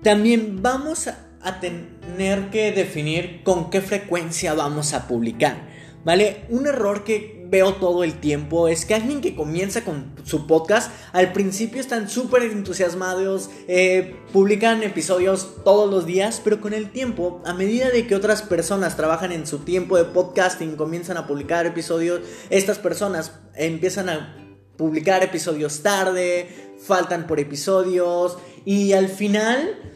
también 0.01 0.61
vamos 0.61 1.07
a 1.07 1.59
tener 1.59 2.49
que 2.49 2.71
definir 2.71 3.43
con 3.43 3.69
qué 3.69 3.81
frecuencia 3.81 4.53
vamos 4.55 4.93
a 4.93 5.07
publicar. 5.07 5.75
¿Vale? 6.05 6.45
Un 6.49 6.67
error 6.67 7.03
que 7.03 7.35
veo 7.49 7.75
todo 7.75 8.03
el 8.03 8.19
tiempo 8.19 8.67
es 8.67 8.85
que 8.85 8.95
alguien 8.95 9.21
que 9.21 9.35
comienza 9.35 9.83
con 9.83 10.13
su 10.23 10.47
podcast, 10.47 10.91
al 11.13 11.33
principio 11.33 11.79
están 11.79 12.09
súper 12.09 12.43
entusiasmados, 12.43 13.49
eh, 13.67 14.15
publican 14.31 14.83
episodios 14.83 15.63
todos 15.63 15.89
los 15.89 16.05
días, 16.05 16.41
pero 16.43 16.61
con 16.61 16.73
el 16.73 16.91
tiempo, 16.91 17.41
a 17.45 17.53
medida 17.53 17.89
de 17.89 18.07
que 18.07 18.15
otras 18.15 18.41
personas 18.41 18.97
trabajan 18.97 19.31
en 19.31 19.47
su 19.47 19.59
tiempo 19.59 19.97
de 19.97 20.05
podcasting, 20.05 20.75
comienzan 20.75 21.17
a 21.17 21.27
publicar 21.27 21.65
episodios, 21.65 22.21
estas 22.49 22.79
personas 22.79 23.33
empiezan 23.55 24.09
a 24.09 24.35
publicar 24.77 25.23
episodios 25.23 25.81
tarde, 25.81 26.75
faltan 26.79 27.27
por 27.27 27.39
episodios 27.39 28.37
y 28.65 28.93
al 28.93 29.07
final 29.07 29.95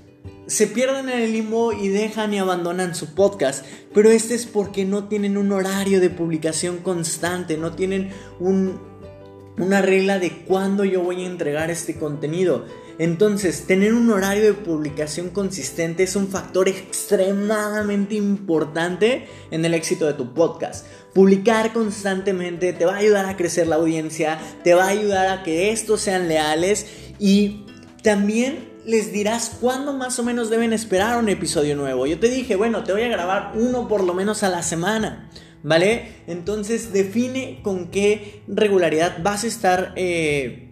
se 0.50 0.66
pierden 0.66 1.10
en 1.10 1.20
el 1.20 1.32
limbo 1.32 1.74
y 1.74 1.90
dejan 1.90 2.34
y 2.34 2.40
abandonan 2.40 2.96
su 2.96 3.14
podcast. 3.14 3.64
Pero 3.94 4.10
este 4.10 4.34
es 4.34 4.48
porque 4.48 4.84
no 4.84 5.08
tienen 5.08 5.38
un 5.38 5.52
horario 5.52 6.00
de 6.00 6.10
publicación 6.10 6.78
constante, 6.78 7.56
no 7.56 7.74
tienen 7.74 8.10
una 8.40 9.82
regla 9.82 10.18
de 10.18 10.44
cuándo 10.46 10.86
yo 10.86 11.04
voy 11.04 11.24
a 11.24 11.28
entregar 11.28 11.70
este 11.70 12.00
contenido. 12.00 12.66
Entonces, 12.98 13.66
tener 13.66 13.94
un 13.94 14.10
horario 14.10 14.44
de 14.44 14.54
publicación 14.54 15.30
consistente 15.30 16.04
es 16.04 16.16
un 16.16 16.28
factor 16.28 16.68
extremadamente 16.68 18.16
importante 18.16 19.28
en 19.52 19.64
el 19.64 19.74
éxito 19.74 20.06
de 20.06 20.16
tu 20.16 20.34
podcast. 20.34 20.86
Publicar 21.14 21.72
constantemente 21.74 22.74
te 22.74 22.86
va 22.86 22.96
a 22.96 22.98
ayudar 22.98 23.26
a 23.28 23.38
crecer 23.38 23.68
la 23.68 23.78
audiencia, 23.78 24.40
te 24.64 24.74
va 24.74 24.86
a 24.86 24.90
ayudar 24.90 25.28
a 25.28 25.44
que 25.44 25.72
estos 25.72 26.02
sean 26.02 26.28
leales 26.28 26.88
y 27.20 27.66
también 28.04 28.69
les 28.86 29.12
dirás 29.12 29.58
cuándo 29.60 29.94
más 29.94 30.20
o 30.20 30.24
menos 30.24 30.50
deben 30.50 30.74
esperar 30.74 31.18
un 31.18 31.30
episodio 31.30 31.76
nuevo. 31.76 32.06
Yo 32.06 32.20
te 32.20 32.30
dije, 32.30 32.56
bueno, 32.56 32.84
te 32.84 32.94
voy 32.94 33.04
a 33.04 33.08
grabar 33.08 33.54
uno 33.56 33.88
por 33.88 34.04
lo 34.04 34.14
menos 34.14 34.44
a 34.44 34.50
la 34.50 34.64
semana. 34.64 35.30
¿Vale? 35.62 36.24
Entonces 36.28 36.94
define 36.94 37.60
con 37.64 37.92
qué 37.92 38.44
regularidad 38.48 39.22
vas 39.22 39.44
a 39.44 39.48
estar 39.48 39.92
eh, 39.98 40.70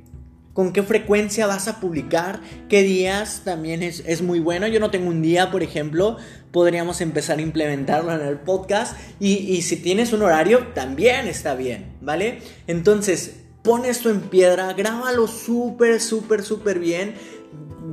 con 0.57 0.73
qué 0.73 0.81
frecuencia 0.81 1.45
vas 1.45 1.67
a 1.67 1.79
publicar, 1.79 2.39
qué 2.67 2.81
días 2.81 3.41
también 3.43 3.83
es, 3.83 4.21
muy 4.23 4.39
bueno. 4.39 4.65
Yo 4.65 4.79
no 4.79 4.89
tengo 4.89 5.09
un 5.09 5.21
día, 5.21 5.51
por 5.51 5.61
ejemplo, 5.61 6.17
podríamos 6.51 6.99
empezar 6.99 7.37
a 7.37 7.43
implementarlo 7.43 8.11
en 8.11 8.21
el 8.21 8.39
podcast 8.39 8.97
y, 9.19 9.33
y 9.33 9.61
si 9.61 9.75
tienes 9.75 10.13
un 10.13 10.23
horario, 10.23 10.69
también 10.73 11.27
está 11.27 11.53
bien, 11.53 11.97
¿vale? 12.01 12.39
Entonces, 12.65 13.35
pon 13.61 13.85
esto 13.85 14.09
en 14.09 14.21
piedra, 14.21 14.73
grábalo 14.73 15.27
súper, 15.27 15.99
súper, 15.99 16.41
súper 16.41 16.79
bien 16.79 17.13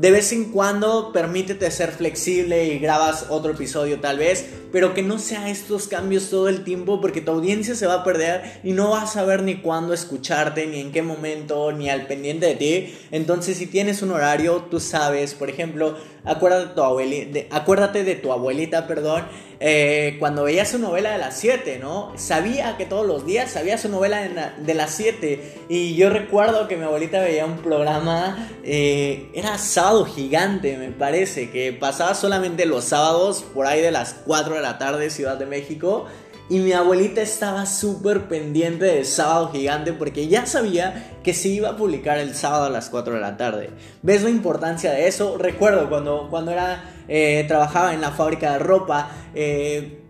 de 0.00 0.10
vez 0.10 0.32
en 0.32 0.50
cuando 0.50 1.12
permítete 1.12 1.70
ser 1.70 1.92
flexible 1.92 2.64
y 2.64 2.80
grabas 2.80 3.26
otro 3.28 3.52
episodio 3.52 4.00
tal 4.00 4.18
vez, 4.18 4.44
pero 4.72 4.92
que 4.92 5.04
no 5.04 5.20
sea 5.20 5.48
estos 5.50 5.86
cambios 5.86 6.30
todo 6.30 6.48
el 6.48 6.64
tiempo 6.64 7.00
porque 7.00 7.20
tu 7.20 7.30
audiencia 7.30 7.76
se 7.76 7.86
va 7.86 7.94
a 7.94 8.04
perder 8.04 8.60
y 8.64 8.72
no 8.72 8.90
vas 8.90 9.04
a 9.04 9.20
saber 9.20 9.44
ni 9.44 9.58
cuándo 9.58 9.94
escucharte, 9.94 10.66
ni 10.66 10.80
en 10.80 10.90
qué 10.90 11.02
momento, 11.02 11.70
ni 11.70 11.90
al 11.90 12.08
pendiente 12.08 12.46
de 12.46 12.54
ti. 12.56 12.94
Entonces 13.12 13.56
si 13.56 13.68
tienes 13.68 14.02
un 14.02 14.10
horario, 14.10 14.66
tú 14.68 14.80
sabes, 14.80 15.32
por 15.34 15.48
ejemplo, 15.48 15.96
acuérdate 16.24 16.74
tu 16.74 16.82
abuelita, 16.82 17.56
acuérdate 17.56 18.02
de 18.02 18.16
tu 18.16 18.32
abuelita, 18.32 18.88
perdón, 18.88 19.22
eh, 19.61 20.16
cuando 20.18 20.44
veía 20.44 20.64
su 20.64 20.78
novela 20.78 21.12
de 21.12 21.18
las 21.18 21.37
7, 21.38 21.78
¿no? 21.80 22.12
Sabía 22.16 22.76
que 22.76 22.87
todos 22.87 23.06
los 23.06 23.25
días 23.25 23.50
sabía 23.50 23.78
su 23.78 23.88
novela 23.88 24.52
de, 24.58 24.75
las 24.75 24.90
7. 24.92 25.66
Y 25.68 25.94
yo 25.94 26.11
recuerdo 26.11 26.68
que 26.68 26.76
mi 26.76 26.84
abuelita 26.84 27.20
veía 27.20 27.46
un 27.46 27.58
programa, 27.58 28.49
eh, 28.62 29.30
era 29.34 29.58
sábado 29.58 30.04
gigante, 30.04 30.76
me 30.76 30.90
parece, 30.90 31.50
que 31.50 31.73
pasaba 31.73 32.14
solamente 32.14 32.66
los 32.66 32.84
sábados, 32.84 33.44
por 33.54 33.66
ahí 33.66 33.80
de 33.80 33.90
las 33.90 34.14
4 34.26 34.56
de 34.56 34.62
la 34.62 34.78
tarde, 34.78 35.11
Ciudad 35.11 35.38
de 35.38 35.46
México. 35.46 36.06
Y 36.48 36.58
mi 36.58 36.72
abuelita 36.72 37.22
estaba 37.22 37.64
súper 37.64 38.28
pendiente 38.28 38.84
de 38.84 39.04
Sábado 39.04 39.50
Gigante 39.50 39.94
porque 39.94 40.28
ya 40.28 40.44
sabía 40.44 41.18
que 41.22 41.32
se 41.32 41.48
iba 41.48 41.70
a 41.70 41.76
publicar 41.76 42.18
el 42.18 42.34
sábado 42.34 42.66
a 42.66 42.70
las 42.70 42.90
4 42.90 43.14
de 43.14 43.20
la 43.20 43.38
tarde. 43.38 43.70
¿Ves 44.02 44.22
la 44.22 44.30
importancia 44.30 44.92
de 44.92 45.08
eso? 45.08 45.38
Recuerdo 45.38 45.88
cuando, 45.88 46.28
cuando 46.28 46.50
era, 46.50 46.84
eh, 47.08 47.44
trabajaba 47.48 47.94
en 47.94 48.02
la 48.02 48.10
fábrica 48.10 48.52
de 48.52 48.58
ropa, 48.58 49.10
eh, 49.34 50.02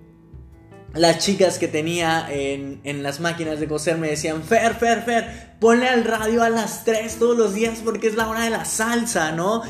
las 0.92 1.18
chicas 1.18 1.58
que 1.58 1.68
tenía 1.68 2.26
en, 2.28 2.80
en, 2.82 3.02
las 3.04 3.20
máquinas 3.20 3.60
de 3.60 3.68
coser 3.68 3.98
me 3.98 4.08
decían, 4.08 4.42
Fer, 4.42 4.74
Fer, 4.74 5.02
Fer, 5.02 5.56
ponle 5.60 5.88
al 5.88 6.04
radio 6.04 6.42
a 6.42 6.50
las 6.50 6.84
3 6.84 7.16
todos 7.16 7.36
los 7.36 7.54
días 7.54 7.80
porque 7.84 8.08
es 8.08 8.14
la 8.14 8.28
hora 8.28 8.42
de 8.42 8.50
la 8.50 8.64
salsa, 8.64 9.32
¿no? 9.32 9.62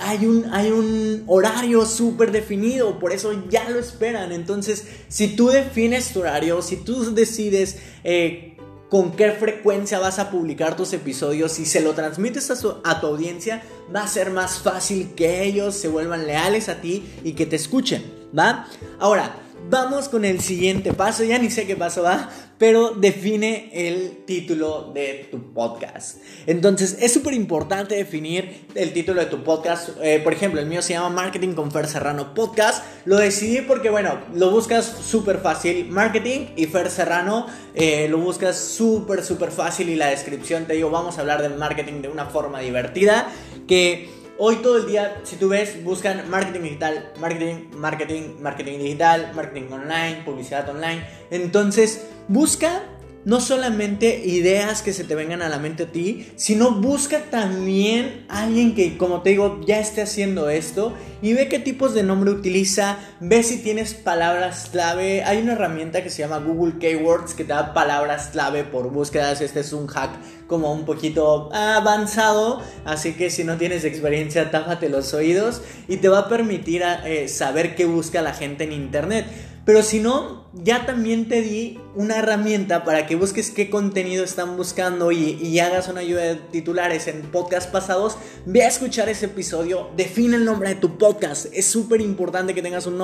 Hay 0.00 0.26
un, 0.26 0.46
hay 0.52 0.70
un 0.70 1.24
horario 1.26 1.84
súper 1.86 2.32
definido, 2.32 2.98
por 2.98 3.12
eso 3.12 3.32
ya 3.48 3.68
lo 3.68 3.78
esperan. 3.78 4.32
Entonces, 4.32 4.84
si 5.08 5.36
tú 5.36 5.48
defines 5.48 6.12
tu 6.12 6.20
horario, 6.20 6.62
si 6.62 6.76
tú 6.76 7.14
decides 7.14 7.78
eh, 8.04 8.56
con 8.88 9.12
qué 9.12 9.32
frecuencia 9.32 9.98
vas 9.98 10.18
a 10.18 10.30
publicar 10.30 10.76
tus 10.76 10.92
episodios 10.92 11.58
y 11.58 11.66
se 11.66 11.80
lo 11.80 11.92
transmites 11.92 12.50
a, 12.50 12.54
a 12.84 13.00
tu 13.00 13.06
audiencia, 13.06 13.62
va 13.94 14.02
a 14.02 14.08
ser 14.08 14.30
más 14.30 14.58
fácil 14.58 15.14
que 15.14 15.44
ellos 15.44 15.74
se 15.74 15.88
vuelvan 15.88 16.26
leales 16.26 16.68
a 16.68 16.80
ti 16.80 17.04
y 17.22 17.32
que 17.32 17.46
te 17.46 17.56
escuchen, 17.56 18.02
¿va? 18.36 18.66
Ahora, 18.98 19.36
Vamos 19.68 20.08
con 20.08 20.24
el 20.24 20.40
siguiente 20.40 20.92
paso, 20.92 21.22
ya 21.22 21.38
ni 21.38 21.50
sé 21.50 21.66
qué 21.66 21.76
paso 21.76 22.02
va, 22.02 22.28
pero 22.58 22.90
define 22.90 23.70
el 23.72 24.24
título 24.24 24.90
de 24.92 25.28
tu 25.30 25.52
podcast. 25.52 26.18
Entonces 26.46 26.98
es 27.00 27.12
súper 27.12 27.34
importante 27.34 27.94
definir 27.94 28.66
el 28.74 28.92
título 28.92 29.20
de 29.20 29.26
tu 29.26 29.44
podcast. 29.44 29.90
Eh, 30.02 30.20
por 30.24 30.32
ejemplo, 30.32 30.60
el 30.60 30.66
mío 30.66 30.82
se 30.82 30.94
llama 30.94 31.10
Marketing 31.10 31.54
con 31.54 31.70
Fer 31.70 31.86
Serrano 31.86 32.34
Podcast. 32.34 32.84
Lo 33.04 33.16
decidí 33.16 33.60
porque, 33.60 33.90
bueno, 33.90 34.18
lo 34.34 34.50
buscas 34.50 34.84
súper 34.84 35.38
fácil. 35.38 35.88
Marketing 35.88 36.46
y 36.56 36.66
Fer 36.66 36.90
Serrano 36.90 37.46
eh, 37.74 38.08
lo 38.08 38.18
buscas 38.18 38.58
súper, 38.58 39.24
súper 39.24 39.52
fácil 39.52 39.88
y 39.88 39.94
la 39.94 40.08
descripción 40.08 40.64
te 40.66 40.74
digo, 40.74 40.90
vamos 40.90 41.18
a 41.18 41.20
hablar 41.20 41.42
de 41.42 41.48
marketing 41.48 42.02
de 42.02 42.08
una 42.08 42.26
forma 42.26 42.60
divertida 42.60 43.30
que 43.68 44.19
Hoy 44.42 44.56
todo 44.62 44.78
el 44.78 44.86
día, 44.86 45.20
si 45.24 45.36
tú 45.36 45.50
ves, 45.50 45.84
buscan 45.84 46.30
marketing 46.30 46.62
digital, 46.62 47.12
marketing, 47.20 47.72
marketing, 47.76 48.40
marketing 48.40 48.78
digital, 48.78 49.34
marketing 49.34 49.70
online, 49.70 50.22
publicidad 50.24 50.66
online. 50.70 51.06
Entonces, 51.30 52.06
busca 52.26 52.84
no 53.24 53.40
solamente 53.40 54.22
ideas 54.24 54.82
que 54.82 54.92
se 54.92 55.04
te 55.04 55.14
vengan 55.14 55.42
a 55.42 55.48
la 55.48 55.58
mente 55.58 55.84
a 55.84 55.86
ti, 55.86 56.26
sino 56.36 56.72
busca 56.72 57.24
también 57.30 58.24
alguien 58.28 58.74
que, 58.74 58.96
como 58.96 59.22
te 59.22 59.30
digo, 59.30 59.60
ya 59.66 59.78
esté 59.78 60.02
haciendo 60.02 60.48
esto 60.48 60.94
y 61.22 61.34
ve 61.34 61.48
qué 61.48 61.58
tipos 61.58 61.92
de 61.92 62.02
nombre 62.02 62.30
utiliza, 62.30 62.98
ve 63.20 63.42
si 63.42 63.58
tienes 63.58 63.92
palabras 63.92 64.68
clave. 64.72 65.22
Hay 65.24 65.38
una 65.38 65.52
herramienta 65.52 66.02
que 66.02 66.08
se 66.08 66.22
llama 66.22 66.38
Google 66.38 66.78
Keywords 66.78 67.34
que 67.34 67.44
te 67.44 67.52
da 67.52 67.74
palabras 67.74 68.28
clave 68.32 68.64
por 68.64 68.90
búsquedas. 68.90 69.40
Este 69.42 69.60
es 69.60 69.72
un 69.72 69.86
hack 69.86 70.10
como 70.46 70.72
un 70.72 70.84
poquito 70.84 71.52
avanzado, 71.52 72.62
así 72.84 73.12
que 73.12 73.30
si 73.30 73.44
no 73.44 73.56
tienes 73.56 73.84
experiencia, 73.84 74.50
tápate 74.50 74.88
los 74.88 75.12
oídos 75.14 75.62
y 75.88 75.98
te 75.98 76.08
va 76.08 76.20
a 76.20 76.28
permitir 76.28 76.82
eh, 77.04 77.28
saber 77.28 77.76
qué 77.76 77.84
busca 77.84 78.22
la 78.22 78.32
gente 78.32 78.64
en 78.64 78.72
internet. 78.72 79.26
Pero 79.70 79.84
si 79.84 80.00
no, 80.00 80.46
ya 80.52 80.84
también 80.84 81.28
te 81.28 81.42
di 81.42 81.78
una 81.94 82.16
herramienta 82.16 82.82
para 82.82 83.06
que 83.06 83.14
busques 83.14 83.52
qué 83.52 83.70
contenido 83.70 84.24
están 84.24 84.56
buscando 84.56 85.12
y, 85.12 85.60
hagas 85.60 85.86
una 85.86 86.00
ayuda 86.00 86.22
de 86.22 86.34
titulares 86.34 87.06
en 87.06 87.22
podcast 87.30 87.70
pasados. 87.70 88.16
Ve 88.46 88.64
a 88.64 88.66
escuchar 88.66 89.08
ese 89.08 89.26
episodio, 89.26 89.90
define 89.96 90.34
el 90.34 90.44
nombre 90.44 90.70
de 90.70 90.74
tu 90.74 90.98
podcast. 90.98 91.46
Es 91.52 91.66
súper 91.66 92.00
importante 92.00 92.52
que 92.52 92.62
tengas 92.62 92.88
un, 92.88 93.00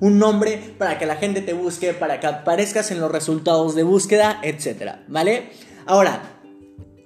un 0.00 0.18
nombre 0.18 0.74
para 0.78 0.98
que 0.98 1.04
la 1.04 1.16
gente 1.16 1.42
te 1.42 1.52
busque, 1.52 1.92
para 1.92 2.20
que 2.20 2.26
aparezcas 2.26 2.90
en 2.90 3.00
los 3.00 3.12
resultados 3.12 3.74
de 3.74 3.82
búsqueda, 3.82 4.40
etc. 4.42 5.00
¿Vale? 5.08 5.50
Ahora, 5.84 6.37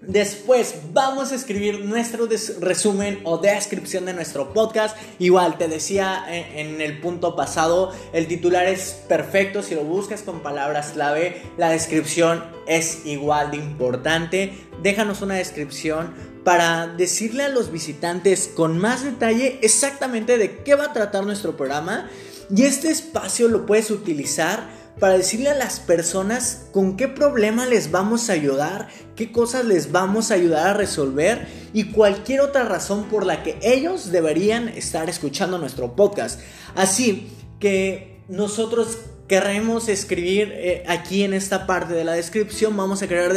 Después 0.07 0.75
vamos 0.93 1.31
a 1.31 1.37
escribir 1.37 1.85
nuestro 1.85 2.29
resumen 2.59 3.21
o 3.23 3.39
descripción 3.39 4.05
de 4.05 4.13
nuestro 4.13 4.53
podcast. 4.53 4.97
Igual 5.21 5.59
te 5.59 5.69
decía 5.69 6.25
en, 6.29 6.81
el 6.81 6.99
punto 7.01 7.37
pasado, 7.37 7.93
el 8.13 8.27
titular 8.27 8.67
es 8.67 9.05
perfecto 9.09 9.63
si 9.63 9.77
lo 9.77 9.85
buscas 9.85 10.23
con 10.23 10.41
palabras 10.41 10.91
clave. 10.95 11.43
La 11.57 11.69
descripción 11.69 12.43
es 12.67 13.07
igual 13.07 13.53
de 13.53 13.59
importante. 13.59 14.53
Déjanos 14.83 15.23
una 15.23 15.37
descripción 15.37 16.13
para 16.43 16.89
decirle 16.89 17.45
a 17.45 17.49
los 17.49 17.71
visitantes 17.71 18.51
con 18.53 18.79
más 18.79 19.05
detalle 19.05 19.61
exactamente 19.63 20.37
de 20.37 20.65
qué 20.65 20.75
va 20.75 20.87
a 20.87 20.93
tratar 20.93 21.25
nuestro 21.25 21.57
programa. 21.57 22.11
Y 22.51 22.65
este 22.65 22.91
espacio 22.91 23.47
lo 23.47 23.67
puedes 23.67 23.93
utilizar 23.93 24.82
para 24.99 25.17
decirle 25.17 25.51
a 25.51 25.55
las 25.55 25.81
personas 25.81 26.67
con 26.73 26.97
qué 26.97 27.09
problema 27.09 27.67
les 27.67 27.91
vamos 27.91 28.31
a 28.31 28.35
ayudar, 28.35 28.89
qué 29.17 29.33
cosas 29.33 29.65
les 29.65 29.91
vamos 29.91 30.31
a 30.31 30.35
ayudar 30.35 30.69
a 30.69 30.75
resolver 30.75 31.47
y 31.73 31.85
cualquier 31.93 32.41
otra 32.41 32.65
razón 32.65 33.05
por 33.05 33.27
la 33.27 33.43
que 33.43 33.59
ellos 33.63 34.13
deberían 34.13 34.69
estar 34.69 35.09
escuchando 35.09 35.59
nuestro 35.59 35.97
podcast. 35.97 36.41
Así 36.75 37.29
que 37.59 38.21
nosotros 38.29 38.99
queremos 39.29 39.89
escribir 39.89 40.53
eh, 40.53 40.85
aquí 40.87 41.25
en 41.25 41.33
esta 41.33 41.67
parte 41.67 41.95
de 41.95 42.05
la 42.05 42.13
descripción, 42.13 42.77
vamos 42.77 43.03
a 43.03 43.09
querer 43.09 43.33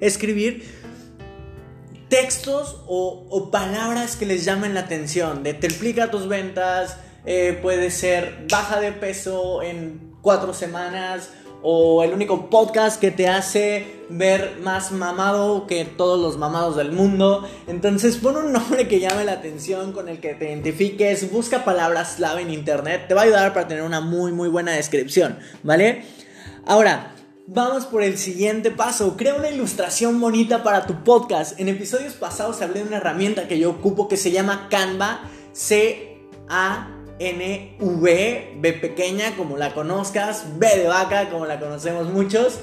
escribir 0.00 0.64
textos 2.08 2.80
o, 2.86 3.50
palabras 3.50 4.16
que 4.16 4.24
les 4.24 4.44
llamen 4.44 4.72
la 4.72 4.80
atención, 4.80 5.42
de 5.42 5.52
triplica 5.52 6.10
tus 6.10 6.28
ventas, 6.28 6.96
eh, 7.26 7.58
puede 7.60 7.90
ser 7.90 8.46
baja 8.50 8.80
de 8.80 8.92
peso 8.92 9.62
en 9.62 10.13
cuatro 10.24 10.54
semanas 10.54 11.28
o 11.62 12.02
el 12.02 12.12
único 12.12 12.50
podcast 12.50 13.00
que 13.00 13.10
te 13.10 13.28
hace 13.28 14.04
ver 14.08 14.58
más 14.62 14.90
mamado 14.90 15.66
que 15.66 15.84
todos 15.84 16.20
los 16.20 16.38
mamados 16.38 16.76
del 16.76 16.92
mundo. 16.92 17.46
Entonces 17.68 18.16
pon 18.16 18.36
un 18.36 18.52
nombre 18.52 18.88
que 18.88 19.00
llame 19.00 19.24
la 19.24 19.32
atención, 19.32 19.92
con 19.92 20.08
el 20.08 20.18
que 20.20 20.34
te 20.34 20.46
identifiques, 20.46 21.30
busca 21.30 21.64
palabras 21.64 22.14
clave 22.16 22.42
en 22.42 22.50
internet, 22.50 23.04
te 23.06 23.14
va 23.14 23.20
a 23.20 23.24
ayudar 23.24 23.54
para 23.54 23.68
tener 23.68 23.84
una 23.84 24.00
muy 24.00 24.32
muy 24.32 24.48
buena 24.48 24.72
descripción, 24.72 25.38
¿vale? 25.62 26.04
Ahora, 26.66 27.12
Vamos 27.46 27.84
por 27.84 28.02
el 28.02 28.16
siguiente 28.16 28.70
paso. 28.70 29.18
Crea 29.18 29.34
una 29.34 29.50
ilustración 29.50 30.18
bonita 30.18 30.62
para 30.62 30.86
tu 30.86 31.04
podcast. 31.04 31.60
En 31.60 31.68
episodios 31.68 32.14
pasados 32.14 32.62
hablé 32.62 32.80
de 32.80 32.86
una 32.86 32.96
herramienta 32.96 33.46
que 33.48 33.58
yo 33.58 33.68
ocupo 33.68 34.08
que 34.08 34.16
se 34.16 34.30
llama 34.30 34.68
Canva. 34.70 35.20
C-A 35.52 36.93
NV, 37.18 38.60
B 38.60 38.72
pequeña 38.80 39.36
como 39.36 39.56
la 39.56 39.72
conozcas, 39.72 40.58
B 40.58 40.66
de 40.78 40.88
vaca 40.88 41.30
como 41.30 41.46
la 41.46 41.60
conocemos 41.60 42.08
muchos, 42.08 42.58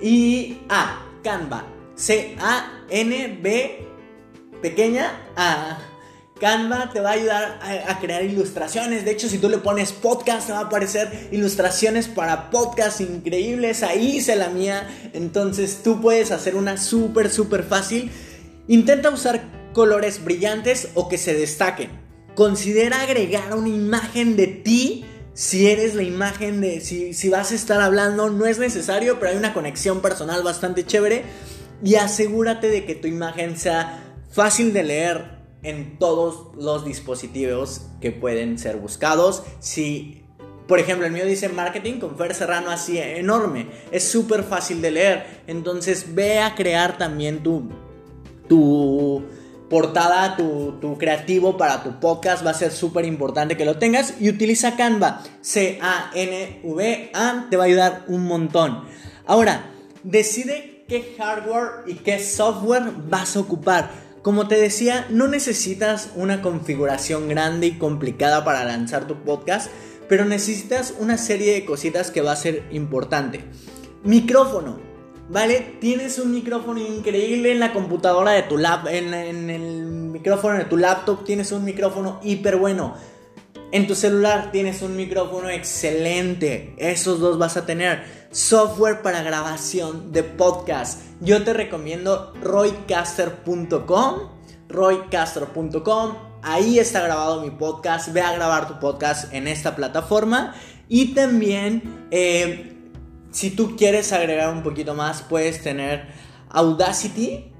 y 0.00 0.58
A, 0.68 1.06
Canva, 1.22 1.66
C-A-N-B 1.94 3.86
pequeña 4.62 5.32
A. 5.36 5.78
Canva 6.40 6.90
te 6.90 7.00
va 7.00 7.10
a 7.10 7.12
ayudar 7.12 7.60
a, 7.86 8.00
crear 8.00 8.24
ilustraciones. 8.24 9.04
De 9.04 9.10
hecho, 9.10 9.28
si 9.28 9.36
tú 9.36 9.50
le 9.50 9.58
pones 9.58 9.92
podcast, 9.92 10.46
te 10.46 10.54
va 10.54 10.60
a 10.60 10.62
aparecer 10.62 11.28
ilustraciones 11.32 12.08
para 12.08 12.48
podcasts 12.48 13.02
increíbles. 13.02 13.82
Ahí 13.82 14.16
hice 14.16 14.36
la 14.36 14.48
mía. 14.48 14.88
Entonces 15.12 15.82
tú 15.84 16.00
puedes 16.00 16.30
hacer 16.30 16.56
una 16.56 16.78
súper, 16.78 17.28
súper 17.28 17.62
fácil. 17.62 18.10
Intenta 18.68 19.10
usar 19.10 19.42
colores 19.74 20.24
brillantes 20.24 20.88
o 20.94 21.10
que 21.10 21.18
se 21.18 21.34
destaquen. 21.34 21.99
Considera 22.34 23.02
agregar 23.02 23.54
una 23.54 23.68
imagen 23.68 24.36
de 24.36 24.46
ti 24.46 25.04
si 25.34 25.70
eres 25.70 25.94
la 25.94 26.02
imagen 26.02 26.60
de, 26.60 26.80
si, 26.80 27.14
si 27.14 27.28
vas 27.30 27.52
a 27.52 27.54
estar 27.54 27.80
hablando, 27.80 28.28
no 28.28 28.46
es 28.46 28.58
necesario, 28.58 29.18
pero 29.18 29.30
hay 29.30 29.38
una 29.38 29.54
conexión 29.54 30.00
personal 30.02 30.42
bastante 30.42 30.84
chévere. 30.84 31.24
Y 31.82 31.94
asegúrate 31.94 32.68
de 32.68 32.84
que 32.84 32.94
tu 32.94 33.08
imagen 33.08 33.56
sea 33.56 34.18
fácil 34.30 34.72
de 34.72 34.82
leer 34.82 35.40
en 35.62 35.98
todos 35.98 36.54
los 36.56 36.84
dispositivos 36.84 37.86
que 38.00 38.12
pueden 38.12 38.58
ser 38.58 38.76
buscados. 38.76 39.42
Si, 39.60 40.24
por 40.66 40.78
ejemplo, 40.78 41.06
el 41.06 41.12
mío 41.12 41.24
dice 41.24 41.48
marketing 41.48 42.00
con 42.00 42.18
Fer 42.18 42.34
Serrano 42.34 42.70
así 42.70 42.98
enorme, 42.98 43.66
es 43.90 44.04
súper 44.04 44.42
fácil 44.42 44.82
de 44.82 44.90
leer. 44.90 45.26
Entonces 45.46 46.14
ve 46.14 46.40
a 46.40 46.54
crear 46.54 46.98
también 46.98 47.42
tu, 47.42 47.70
tu 48.46 49.24
portada, 49.70 50.36
tu, 50.36 50.98
creativo 50.98 51.56
para 51.56 51.82
tu 51.82 51.98
podcast. 51.98 52.44
Va 52.44 52.50
a 52.50 52.54
ser 52.54 52.72
súper 52.72 53.06
importante 53.06 53.56
que 53.56 53.64
lo 53.64 53.78
tengas. 53.78 54.14
Y 54.20 54.28
utiliza 54.28 54.76
Canva. 54.76 55.22
C-A-N-V-A. 55.40 57.06
Te 57.48 57.56
va 57.56 57.62
a 57.62 57.66
ayudar 57.66 58.04
un 58.08 58.26
montón. 58.26 58.84
Ahora, 59.26 59.70
decide 60.02 60.84
qué 60.88 61.14
hardware 61.16 61.84
y 61.86 61.94
qué 61.94 62.18
software 62.18 62.92
vas 63.08 63.36
a 63.36 63.40
ocupar. 63.40 63.90
Como 64.22 64.48
te 64.48 64.56
decía, 64.60 65.06
no 65.08 65.28
necesitas 65.28 66.10
una 66.14 66.42
configuración 66.42 67.28
grande 67.28 67.68
y 67.68 67.78
complicada 67.78 68.44
para 68.44 68.64
lanzar 68.64 69.06
tu 69.06 69.22
podcast, 69.22 69.70
pero 70.10 70.26
necesitas 70.26 70.92
una 70.98 71.16
serie 71.16 71.54
de 71.54 71.64
cositas 71.64 72.10
que 72.10 72.20
va 72.20 72.32
a 72.32 72.36
ser 72.36 72.64
importante. 72.70 73.44
Micrófono. 74.02 74.89
¿Vale? 75.30 75.76
Tienes 75.80 76.18
un 76.18 76.32
micrófono 76.32 76.80
increíble 76.80 77.52
en 77.52 77.60
la 77.60 77.72
computadora 77.72 78.32
de 78.32 78.42
tu 78.42 78.58
lap, 78.58 78.86
en, 78.88 79.14
el 79.14 79.84
micrófono 79.84 80.58
de 80.58 80.64
tu 80.64 80.76
laptop 80.76 81.24
tienes 81.24 81.52
un 81.52 81.64
micrófono 81.64 82.20
hiper 82.22 82.56
bueno. 82.56 82.94
En 83.72 83.86
tu 83.86 83.94
celular 83.94 84.50
tienes 84.50 84.82
un 84.82 84.96
micrófono 84.96 85.48
excelente. 85.48 86.74
Esos 86.76 87.20
dos 87.20 87.38
vas 87.38 87.56
a 87.56 87.64
tener. 87.64 88.02
Software 88.32 89.00
para 89.00 89.22
grabación 89.22 90.10
de 90.10 90.24
podcast. 90.24 91.00
Yo 91.20 91.44
te 91.44 91.52
recomiendo 91.52 92.34
roycaster.com. 92.42 94.14
roycaster.com. 94.68 96.14
Ahí 96.42 96.80
está 96.80 97.02
grabado 97.02 97.42
mi 97.42 97.50
podcast. 97.50 98.12
Ve 98.12 98.22
a 98.22 98.32
grabar 98.32 98.66
tu 98.66 98.80
podcast 98.80 99.32
en 99.32 99.46
esta 99.46 99.76
plataforma. 99.76 100.54
Y 100.88 101.14
también 101.14 102.08
eh, 102.10 102.79
si 103.30 103.50
tú 103.50 103.76
quieres 103.76 104.12
agregar 104.12 104.52
un 104.52 104.62
poquito 104.62 104.94
más, 104.94 105.22
puedes 105.22 105.62
tener 105.62 106.08
Audacity 106.48 107.52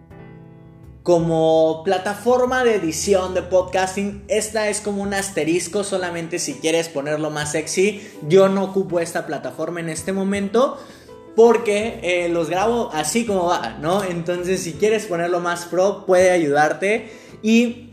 como 1.02 1.82
plataforma 1.84 2.64
de 2.64 2.74
edición 2.74 3.34
de 3.34 3.42
podcasting. 3.42 4.24
Esta 4.28 4.68
es 4.68 4.80
como 4.80 5.02
un 5.02 5.14
asterisco 5.14 5.84
solamente 5.84 6.38
si 6.38 6.54
quieres 6.54 6.88
ponerlo 6.88 7.30
más 7.30 7.52
sexy. 7.52 8.02
Yo 8.28 8.48
no 8.48 8.64
ocupo 8.64 9.00
esta 9.00 9.26
plataforma 9.26 9.80
en 9.80 9.88
este 9.88 10.12
momento 10.12 10.78
porque 11.36 12.00
eh, 12.02 12.28
los 12.28 12.50
grabo 12.50 12.90
así 12.92 13.24
como 13.24 13.46
va, 13.46 13.78
¿no? 13.80 14.04
Entonces 14.04 14.62
si 14.62 14.74
quieres 14.74 15.06
ponerlo 15.06 15.40
más 15.40 15.64
pro 15.64 16.04
puede 16.04 16.30
ayudarte 16.30 17.12
y 17.42 17.92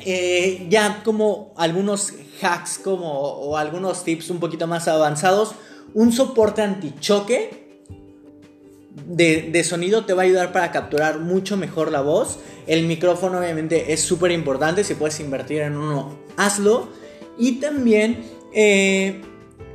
eh, 0.00 0.66
ya 0.68 1.02
como 1.04 1.54
algunos 1.56 2.12
hacks 2.42 2.78
como 2.78 3.10
o 3.20 3.56
algunos 3.56 4.04
tips 4.04 4.28
un 4.30 4.40
poquito 4.40 4.66
más 4.66 4.88
avanzados 4.88 5.54
un 5.94 6.12
soporte 6.12 6.62
antichoque 6.62 7.64
de, 9.06 9.64
sonido 9.64 10.04
te 10.04 10.12
va 10.12 10.22
a 10.22 10.24
ayudar 10.24 10.52
para 10.52 10.70
capturar 10.70 11.18
mucho 11.18 11.56
mejor 11.56 11.90
la 11.90 12.00
voz. 12.00 12.38
El 12.66 12.86
micrófono 12.86 13.38
obviamente 13.38 13.92
es 13.92 14.00
súper 14.00 14.30
importante, 14.30 14.84
si 14.84 14.94
puedes 14.94 15.18
invertir 15.20 15.62
en 15.62 15.76
uno, 15.76 16.18
hazlo. 16.36 16.88
Y 17.38 17.60
también 17.60 18.24
eh, 18.52 19.20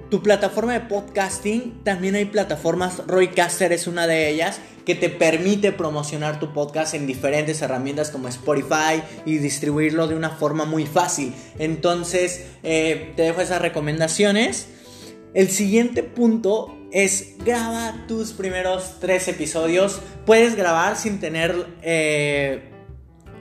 tu 0.10 0.24
plataforma 0.24 0.74
de 0.74 0.82
podcasting, 0.82 1.84
también 1.84 2.16
hay 2.16 2.26
plataformas, 2.26 3.06
Roycaster 3.06 3.72
es 3.74 3.88
una 3.88 4.08
de 4.08 4.30
ellas, 4.30 4.60
que 4.86 4.96
te 4.96 5.10
permite 5.10 5.72
promocionar 5.72 6.40
tu 6.40 6.52
podcast 6.52 6.96
en 6.96 7.06
diferentes 7.06 7.62
herramientas 7.62 8.10
como 8.10 8.28
Spotify 8.28 9.04
y 9.26 9.38
distribuirlo 9.38 10.08
de 10.08 10.16
una 10.16 10.32
forma 10.32 10.66
muy 10.66 10.88
fácil. 10.88 11.36
Entonces, 11.60 12.46
eh, 12.64 13.14
te 13.16 13.24
dejo 13.24 13.42
esas 13.42 13.62
recomendaciones. 13.62 14.68
El 15.34 15.50
siguiente 15.50 16.04
punto 16.04 16.76
es 16.92 17.36
graba 17.46 18.06
tus 18.08 18.32
primeros 18.34 18.96
tres 19.00 19.28
episodios. 19.28 20.00
Puedes 20.26 20.56
grabar 20.56 20.98
sin 20.98 21.20
tener 21.20 21.68
eh, 21.82 22.70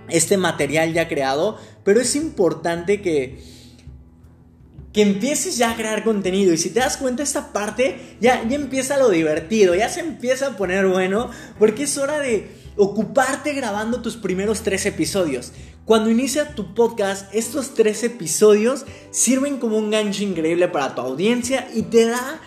este 0.08 0.36
material 0.36 0.92
ya 0.92 1.08
creado, 1.08 1.58
pero 1.84 2.00
es 2.00 2.14
importante 2.14 3.00
que, 3.00 3.38
que 4.92 5.02
empieces 5.02 5.56
ya 5.56 5.70
a 5.70 5.76
crear 5.76 6.04
contenido. 6.04 6.52
Y 6.52 6.58
si 6.58 6.70
te 6.70 6.80
das 6.80 6.98
cuenta, 6.98 7.22
esta 7.22 7.52
parte 7.52 8.16
ya, 8.20 8.46
ya 8.46 8.56
empieza 8.56 8.98
lo 8.98 9.08
divertido, 9.08 9.74
ya 9.74 9.88
se 9.88 10.00
empieza 10.00 10.48
a 10.48 10.56
poner 10.56 10.86
bueno, 10.86 11.30
porque 11.58 11.84
es 11.84 11.96
hora 11.96 12.18
de 12.18 12.50
ocuparte 12.78 13.52
grabando 13.52 14.00
tus 14.00 14.16
primeros 14.16 14.62
tres 14.62 14.86
episodios. 14.86 15.52
Cuando 15.84 16.10
inicia 16.10 16.54
tu 16.54 16.74
podcast, 16.74 17.34
estos 17.34 17.74
tres 17.74 18.04
episodios 18.04 18.86
sirven 19.10 19.58
como 19.58 19.76
un 19.76 19.90
gancho 19.90 20.22
increíble 20.22 20.68
para 20.68 20.94
tu 20.94 21.00
audiencia 21.00 21.68
y 21.74 21.82
te 21.82 22.06
da 22.06 22.40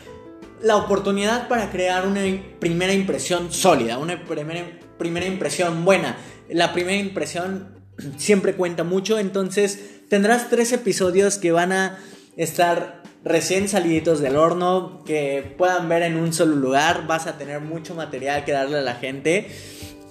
la 0.61 0.77
oportunidad 0.77 1.47
para 1.47 1.69
crear 1.69 2.07
una 2.07 2.21
primera 2.59 2.93
impresión 2.93 3.51
sólida, 3.51 3.97
una 3.97 4.23
primera, 4.23 4.79
primera 4.97 5.25
impresión 5.25 5.83
buena. 5.83 6.17
La 6.49 6.71
primera 6.71 6.97
impresión 6.97 7.81
siempre 8.17 8.55
cuenta 8.55 8.83
mucho, 8.83 9.19
entonces 9.19 10.07
tendrás 10.09 10.49
tres 10.49 10.71
episodios 10.71 11.37
que 11.37 11.51
van 11.51 11.73
a 11.73 11.99
estar 12.37 13.03
recién 13.23 13.67
saliditos 13.67 14.19
del 14.19 14.37
horno, 14.37 15.03
que 15.05 15.55
puedan 15.57 15.89
ver 15.89 16.03
en 16.03 16.15
un 16.15 16.31
solo 16.31 16.55
lugar, 16.55 17.05
vas 17.05 17.27
a 17.27 17.37
tener 17.37 17.59
mucho 17.59 17.95
material 17.95 18.45
que 18.45 18.51
darle 18.51 18.77
a 18.77 18.81
la 18.81 18.95
gente 18.95 19.47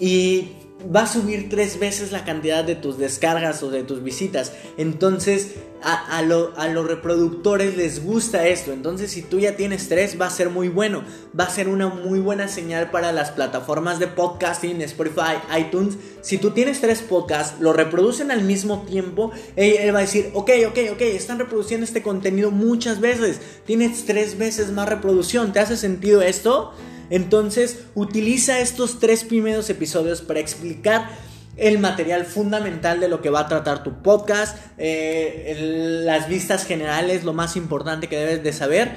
y 0.00 0.56
va 0.94 1.02
a 1.02 1.06
subir 1.06 1.48
tres 1.50 1.78
veces 1.78 2.10
la 2.10 2.24
cantidad 2.24 2.64
de 2.64 2.74
tus 2.74 2.98
descargas 2.98 3.62
o 3.62 3.70
de 3.70 3.82
tus 3.82 4.02
visitas. 4.02 4.52
Entonces 4.78 5.56
a, 5.82 6.18
a, 6.18 6.22
los 6.22 6.86
reproductores 6.86 7.76
les 7.76 8.02
gusta 8.02 8.46
esto. 8.46 8.72
Entonces 8.72 9.10
si 9.10 9.20
tú 9.20 9.38
ya 9.38 9.56
tienes 9.56 9.88
tres 9.88 10.18
va 10.18 10.26
a 10.26 10.30
ser 10.30 10.48
muy 10.48 10.68
bueno. 10.68 11.04
Va 11.38 11.44
a 11.44 11.50
ser 11.50 11.68
una 11.68 11.88
muy 11.88 12.20
buena 12.20 12.48
señal 12.48 12.90
para 12.90 13.12
las 13.12 13.30
plataformas 13.30 13.98
de 13.98 14.06
podcasting, 14.06 14.80
Spotify, 14.80 15.36
iTunes. 15.58 15.96
Si 16.22 16.38
tú 16.38 16.50
tienes 16.50 16.80
tres 16.80 17.02
podcasts, 17.02 17.60
lo 17.60 17.74
reproducen 17.74 18.30
al 18.30 18.42
mismo 18.42 18.82
tiempo, 18.82 19.32
él, 19.56 19.94
va 19.94 19.98
a 19.98 20.02
decir, 20.02 20.30
ok, 20.34 20.50
ok, 20.68 20.78
ok, 20.92 21.00
están 21.02 21.38
reproduciendo 21.38 21.84
este 21.84 22.02
contenido 22.02 22.50
muchas 22.50 23.00
veces. 23.00 23.40
Tienes 23.66 24.06
tres 24.06 24.38
veces 24.38 24.70
más 24.70 24.88
reproducción. 24.88 25.52
¿Te 25.52 25.60
hace 25.60 25.76
sentido 25.76 26.22
esto? 26.22 26.72
Entonces, 27.10 27.84
utiliza 27.94 28.60
estos 28.60 29.00
tres 29.00 29.24
primeros 29.24 29.68
episodios 29.68 30.22
para 30.22 30.40
explicar 30.40 31.10
el 31.56 31.78
material 31.78 32.24
fundamental 32.24 33.00
de 33.00 33.08
lo 33.08 33.20
que 33.20 33.28
va 33.28 33.40
a 33.40 33.48
tratar 33.48 33.82
tu 33.82 34.02
podcast, 34.02 34.56
eh, 34.78 36.02
las 36.04 36.28
vistas 36.28 36.64
generales, 36.64 37.24
lo 37.24 37.32
más 37.34 37.56
importante 37.56 38.08
que 38.08 38.16
debes 38.16 38.42
de 38.42 38.52
saber. 38.52 38.92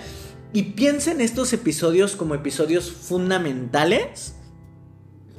Y 0.53 0.63
piensa 0.73 1.11
en 1.11 1.19
estos 1.19 1.51
episodios 1.51 2.15
como 2.15 2.35
episodios 2.35 2.91
fundamentales. 2.91 4.35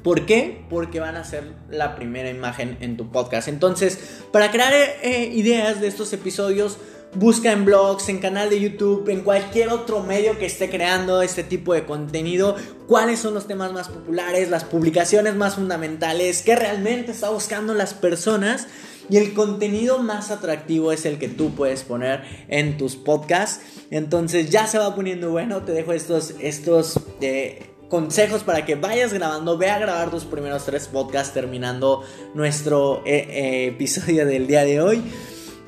¿Por 0.03 0.25
qué? 0.27 0.65
Porque 0.69 0.99
van 0.99 1.15
a 1.15 1.23
ser 1.23 1.53
la 1.71 1.95
primera 1.95 2.29
imagen 2.29 2.77
en 2.81 2.95
tu 2.95 3.11
podcast. 3.11 3.47
Entonces, 3.47 3.97
para 4.31 4.51
crear 4.51 4.73
eh, 5.01 5.31
ideas 5.33 5.81
de 5.81 5.87
estos 5.87 6.13
episodios, 6.13 6.77
Busca 7.15 7.53
en 7.53 7.63
blogs, 7.63 8.09
en 8.09 8.19
canal 8.19 8.49
de 8.49 8.59
YouTube, 8.59 9.07
en 9.09 9.21
cualquier 9.21 9.69
otro 9.69 10.03
medio 10.03 10.37
que 10.37 10.45
esté 10.45 10.69
creando 10.69 11.21
este 11.21 11.43
tipo 11.43 11.73
de 11.73 11.85
contenido, 11.85 12.55
cuáles 12.87 13.19
son 13.19 13.33
los 13.33 13.47
temas 13.47 13.71
más 13.71 13.87
populares, 13.87 14.49
las 14.49 14.65
publicaciones 14.65 15.33
más 15.33 15.55
fundamentales, 15.55 16.41
qué 16.41 16.57
realmente 16.57 17.11
está 17.11 17.29
buscando 17.29 17.73
las 17.73 17.93
personas. 17.93 18.67
Y 19.09 19.17
el 19.17 19.33
contenido 19.33 19.99
más 19.99 20.31
atractivo 20.31 20.91
es 20.91 21.05
el 21.05 21.19
que 21.19 21.29
tú 21.29 21.53
puedes 21.53 21.83
poner 21.83 22.23
en 22.47 22.77
tus 22.77 22.95
podcasts. 22.95 23.61
Entonces 23.91 24.49
ya 24.49 24.67
se 24.67 24.77
va 24.77 24.95
poniendo 24.95 25.29
bueno. 25.29 25.61
Te 25.61 25.71
dejo 25.71 25.93
estos, 25.93 26.33
estos 26.39 26.99
eh, 27.21 27.69
consejos 27.87 28.43
para 28.43 28.65
que 28.65 28.75
vayas 28.75 29.13
grabando. 29.13 29.57
Ve 29.57 29.69
a 29.69 29.77
grabar 29.77 30.09
tus 30.09 30.25
primeros 30.25 30.65
tres 30.65 30.87
podcasts 30.87 31.33
terminando 31.33 32.03
nuestro 32.33 33.03
eh, 33.05 33.27
eh, 33.29 33.67
episodio 33.67 34.25
del 34.25 34.47
día 34.47 34.65
de 34.65 34.81
hoy. 34.81 35.03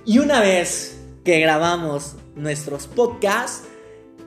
Y 0.04 0.18
una 0.18 0.42
vez 0.42 0.97
que 1.28 1.42
grabamos 1.42 2.16
nuestros 2.38 2.88
podcasts, 2.88 3.64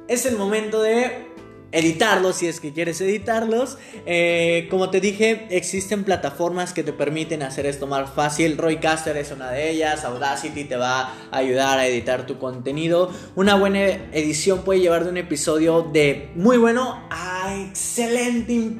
es 0.06 0.26
el 0.26 0.36
momento 0.36 0.82
de 0.82 1.30
editarlos 1.72 2.36
si 2.36 2.46
es 2.46 2.60
que 2.60 2.74
quieres 2.74 3.00
editarlos. 3.00 3.78
Eh, 4.04 4.66
como 4.70 4.90
te 4.90 5.00
dije, 5.00 5.46
existen 5.48 6.04
plataformas 6.04 6.74
que 6.74 6.82
te 6.82 6.92
permiten 6.92 7.42
hacer 7.42 7.64
esto 7.64 7.86
más 7.86 8.10
fácil. 8.10 8.58
Roycaster 8.58 9.16
es 9.16 9.32
una 9.32 9.50
de 9.50 9.70
ellas. 9.70 10.04
Audacity 10.04 10.64
te 10.64 10.76
va 10.76 11.14
a 11.30 11.38
ayudar 11.38 11.78
a 11.78 11.86
editar 11.86 12.26
tu 12.26 12.38
contenido. 12.38 13.10
Una 13.34 13.54
buena 13.54 13.80
edición 14.12 14.60
puede 14.60 14.80
llevar 14.80 15.04
de 15.04 15.10
un 15.10 15.16
episodio 15.16 15.80
de 15.80 16.28
muy 16.34 16.58
bueno 16.58 17.08
a 17.08 17.64
excelente, 17.66 18.74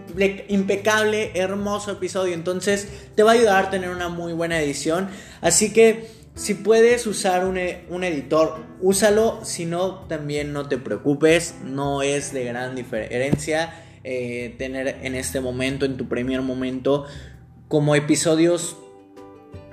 impecable, 0.48 1.30
hermoso 1.32 1.92
episodio. 1.92 2.34
Entonces 2.34 2.86
te 3.14 3.22
va 3.22 3.30
a 3.30 3.34
ayudar 3.36 3.64
a 3.64 3.70
tener 3.70 3.88
una 3.88 4.10
muy 4.10 4.34
buena 4.34 4.60
edición. 4.60 5.08
Así 5.40 5.72
que... 5.72 6.19
Si 6.34 6.54
puedes 6.54 7.06
usar 7.06 7.44
un, 7.44 7.58
e, 7.58 7.84
editor, 7.88 8.64
úsalo. 8.80 9.44
Si 9.44 9.66
no, 9.66 10.06
también 10.06 10.52
no 10.52 10.68
te 10.68 10.78
preocupes. 10.78 11.56
No 11.64 12.02
es 12.02 12.32
de 12.32 12.44
gran 12.44 12.74
diferencia 12.74 13.74
eh, 14.04 14.54
tener 14.58 14.98
en 15.02 15.14
este 15.14 15.40
momento, 15.40 15.84
en 15.84 15.96
tu 15.96 16.08
primer 16.08 16.42
momento, 16.42 17.04
como 17.68 17.94
episodios 17.94 18.76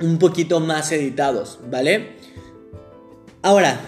un 0.01 0.19
poquito 0.19 0.59
más 0.59 0.91
editados, 0.91 1.59
¿vale? 1.69 2.15
Ahora, 3.41 3.79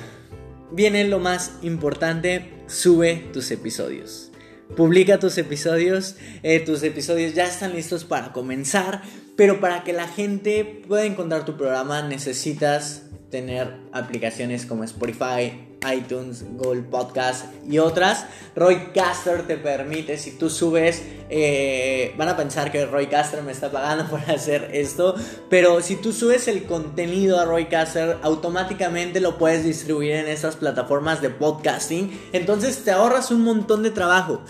viene 0.72 1.04
lo 1.06 1.20
más 1.20 1.60
importante. 1.62 2.54
Sube 2.68 3.28
tus 3.34 3.52
episodios. 3.52 4.32
Publica 4.76 5.20
tus 5.20 5.38
episodios. 5.38 6.16
Eh, 6.44 6.60
tus 6.60 6.84
episodios 6.84 7.34
ya 7.34 7.46
están 7.46 7.74
listos 7.74 8.06
para 8.06 8.32
comenzar. 8.32 9.02
Pero 9.40 9.62
para 9.62 9.86
que 9.86 9.94
la 9.94 10.10
gente 10.10 10.66
pueda 10.86 11.06
encontrar 11.06 11.46
tu 11.46 11.56
programa 11.56 12.02
necesitas 12.02 13.04
tener 13.32 13.74
aplicaciones 13.94 14.66
como 14.66 14.84
Spotify, 14.84 15.66
iTunes, 15.96 16.44
Google 16.58 16.82
Podcast 16.82 17.46
y 17.66 17.80
otras. 17.80 18.26
Roycaster 18.54 19.48
te 19.48 19.56
permite, 19.56 20.18
si 20.18 20.32
tú 20.32 20.50
subes, 20.50 21.04
eh, 21.30 22.14
van 22.18 22.28
a 22.28 22.36
pensar 22.36 22.70
que 22.70 22.86
Roycaster 22.86 23.42
me 23.42 23.54
está 23.54 23.72
pagando 23.72 24.08
por 24.10 24.20
hacer 24.30 24.72
esto, 24.74 25.16
pero 25.50 25.82
si 25.82 25.96
tú 25.96 26.12
subes 26.12 26.50
el 26.50 26.66
contenido 26.66 27.40
a 27.40 27.46
Roycaster, 27.46 28.18
automáticamente 28.22 29.22
lo 29.22 29.38
puedes 29.38 29.64
distribuir 29.64 30.16
en 30.16 30.28
esas 30.28 30.58
plataformas 30.58 31.22
de 31.22 31.30
podcasting, 31.30 32.12
entonces 32.34 32.84
te 32.84 32.92
ahorras 32.92 33.32
un 33.32 33.44
montón 33.44 33.84
de 33.84 33.92
trabajo. 33.92 34.42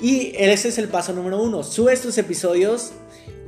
Y 0.00 0.32
ese 0.36 0.68
es 0.68 0.78
el 0.78 0.86
paso 0.86 1.12
número 1.12 1.42
uno, 1.42 1.64
subes 1.64 2.00
tus 2.00 2.16
episodios 2.16 2.92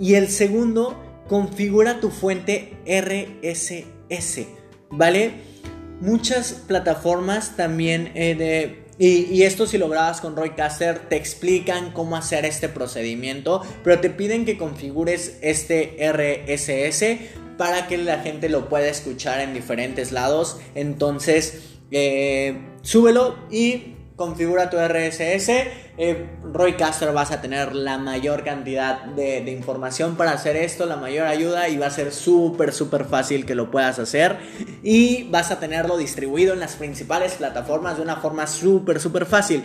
y 0.00 0.14
el 0.14 0.28
segundo, 0.28 0.96
configura 1.28 2.00
tu 2.00 2.10
fuente 2.10 2.76
RSS, 2.86 4.46
¿vale? 4.90 5.52
muchas 6.02 6.64
plataformas 6.66 7.56
también 7.56 8.10
eh, 8.16 8.82
y, 8.98 9.42
esto 9.42 9.66
si 9.66 9.78
lo 9.78 9.88
grabas 9.88 10.20
con 10.20 10.36
Roycaster 10.36 11.08
te 11.08 11.16
explican 11.16 11.92
cómo 11.92 12.16
hacer 12.16 12.44
este 12.44 12.68
procedimiento, 12.68 13.62
pero 13.82 14.00
te 14.00 14.10
piden 14.10 14.44
que 14.44 14.58
configures 14.58 15.38
este 15.40 15.96
RSS 16.12 17.56
para 17.56 17.88
que 17.88 17.98
la 17.98 18.20
gente 18.20 18.48
lo 18.48 18.68
pueda 18.68 18.88
escuchar 18.88 19.40
en 19.40 19.54
diferentes 19.54 20.12
lados. 20.12 20.58
Entonces, 20.74 21.62
eh, 21.90 22.58
súbelo 22.82 23.36
y 23.50 23.91
configura 24.16 24.70
tu 24.70 24.76
RSS. 24.78 25.48
Eh, 25.98 26.38
Roycaster 26.52 27.12
vas 27.12 27.30
a 27.30 27.40
tener 27.40 27.74
la 27.74 27.98
mayor 27.98 28.44
cantidad 28.44 29.04
de, 29.04 29.38
información 29.50 30.16
para 30.16 30.32
hacer 30.32 30.56
esto, 30.56 30.86
la 30.86 30.96
mayor 30.96 31.26
ayuda 31.26 31.68
y 31.68 31.76
va 31.76 31.86
a 31.86 31.90
ser 31.90 32.12
súper, 32.12 32.72
súper 32.72 33.04
fácil 33.04 33.46
que 33.46 33.54
lo 33.54 33.70
puedas 33.70 33.98
hacer. 33.98 34.38
Y 34.82 35.28
vas 35.30 35.50
a 35.50 35.60
tenerlo 35.60 35.96
distribuido 35.96 36.54
en 36.54 36.60
las 36.60 36.76
principales 36.76 37.34
plataformas 37.34 37.96
de 37.96 38.02
una 38.02 38.16
forma 38.16 38.46
súper, 38.46 39.00
súper 39.00 39.26
fácil. 39.26 39.64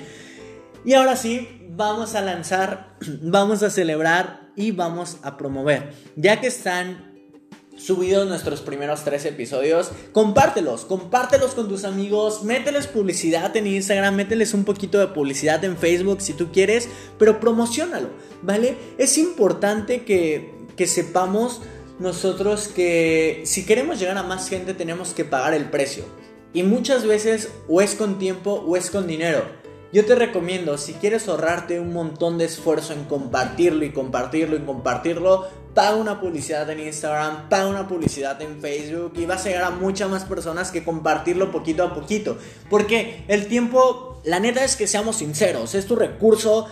Y 0.85 0.93
ahora 0.93 1.15
sí, 1.15 1.67
vamos 1.69 2.15
a 2.15 2.21
lanzar, 2.21 2.95
vamos 3.21 3.63
a 3.63 3.69
celebrar 3.69 4.47
y 4.55 4.71
vamos 4.71 5.17
a 5.21 5.37
promover. 5.37 5.93
Ya 6.15 6.41
que 6.41 6.47
están 6.47 7.06
subidos 7.77 8.27
nuestros 8.27 8.61
primeros 8.61 9.03
tres 9.03 9.25
episodios, 9.25 9.91
compártelos, 10.11 10.83
compártelos 10.83 11.51
con 11.51 11.69
tus 11.69 11.83
amigos, 11.83 12.43
mételes 12.43 12.87
publicidad 12.87 13.55
en 13.55 13.67
Instagram, 13.67 14.15
mételes 14.15 14.53
un 14.53 14.65
poquito 14.65 14.99
de 14.99 15.07
publicidad 15.07 15.63
en 15.63 15.77
Facebook 15.77 16.21
si 16.21 16.33
tú 16.33 16.51
quieres, 16.51 16.89
pero 17.17 17.39
promocionalo, 17.39 18.09
¿vale? 18.41 18.77
Es 18.97 19.17
importante 19.17 20.03
que, 20.03 20.53
que 20.75 20.87
sepamos 20.87 21.61
nosotros 21.99 22.67
que 22.67 23.41
si 23.45 23.65
queremos 23.65 23.99
llegar 23.99 24.17
a 24.17 24.23
más 24.23 24.49
gente 24.49 24.73
tenemos 24.73 25.13
que 25.13 25.25
pagar 25.25 25.53
el 25.53 25.69
precio. 25.69 26.03
Y 26.53 26.63
muchas 26.63 27.05
veces 27.05 27.49
o 27.67 27.81
es 27.81 27.95
con 27.95 28.17
tiempo 28.19 28.63
o 28.67 28.77
es 28.77 28.89
con 28.89 29.07
dinero. 29.07 29.43
Yo 29.93 30.05
te 30.05 30.15
recomiendo, 30.15 30.77
si 30.77 30.93
quieres 30.93 31.27
ahorrarte 31.27 31.79
un 31.79 31.93
montón 31.93 32.37
de 32.37 32.45
esfuerzo 32.45 32.93
en 32.93 33.05
compartirlo 33.05 33.85
y 33.85 33.91
compartirlo 33.91 34.57
y 34.57 34.61
compartirlo, 34.61 35.47
paga 35.77 35.95
una 35.95 36.19
publicidad 36.19 36.67
en 36.71 36.79
Instagram, 36.79 37.49
paga 37.49 37.67
una 37.67 37.87
publicidad 37.87 38.41
en 38.41 38.59
Facebook 38.59 39.13
y 39.15 39.27
vas 39.27 39.45
a 39.45 39.49
llegar 39.49 39.63
a 39.65 39.69
muchas 39.69 40.09
más 40.09 40.25
personas 40.25 40.71
que 40.71 40.83
compartirlo 40.83 41.51
poquito 41.51 41.83
a 41.83 41.93
poquito. 41.93 42.39
Porque 42.67 43.23
el 43.27 43.45
tiempo, 43.45 44.19
la 44.25 44.39
neta 44.39 44.63
es 44.63 44.75
que 44.75 44.87
seamos 44.87 45.17
sinceros, 45.17 45.75
es 45.75 45.85
tu 45.85 45.95
recurso 45.95 46.67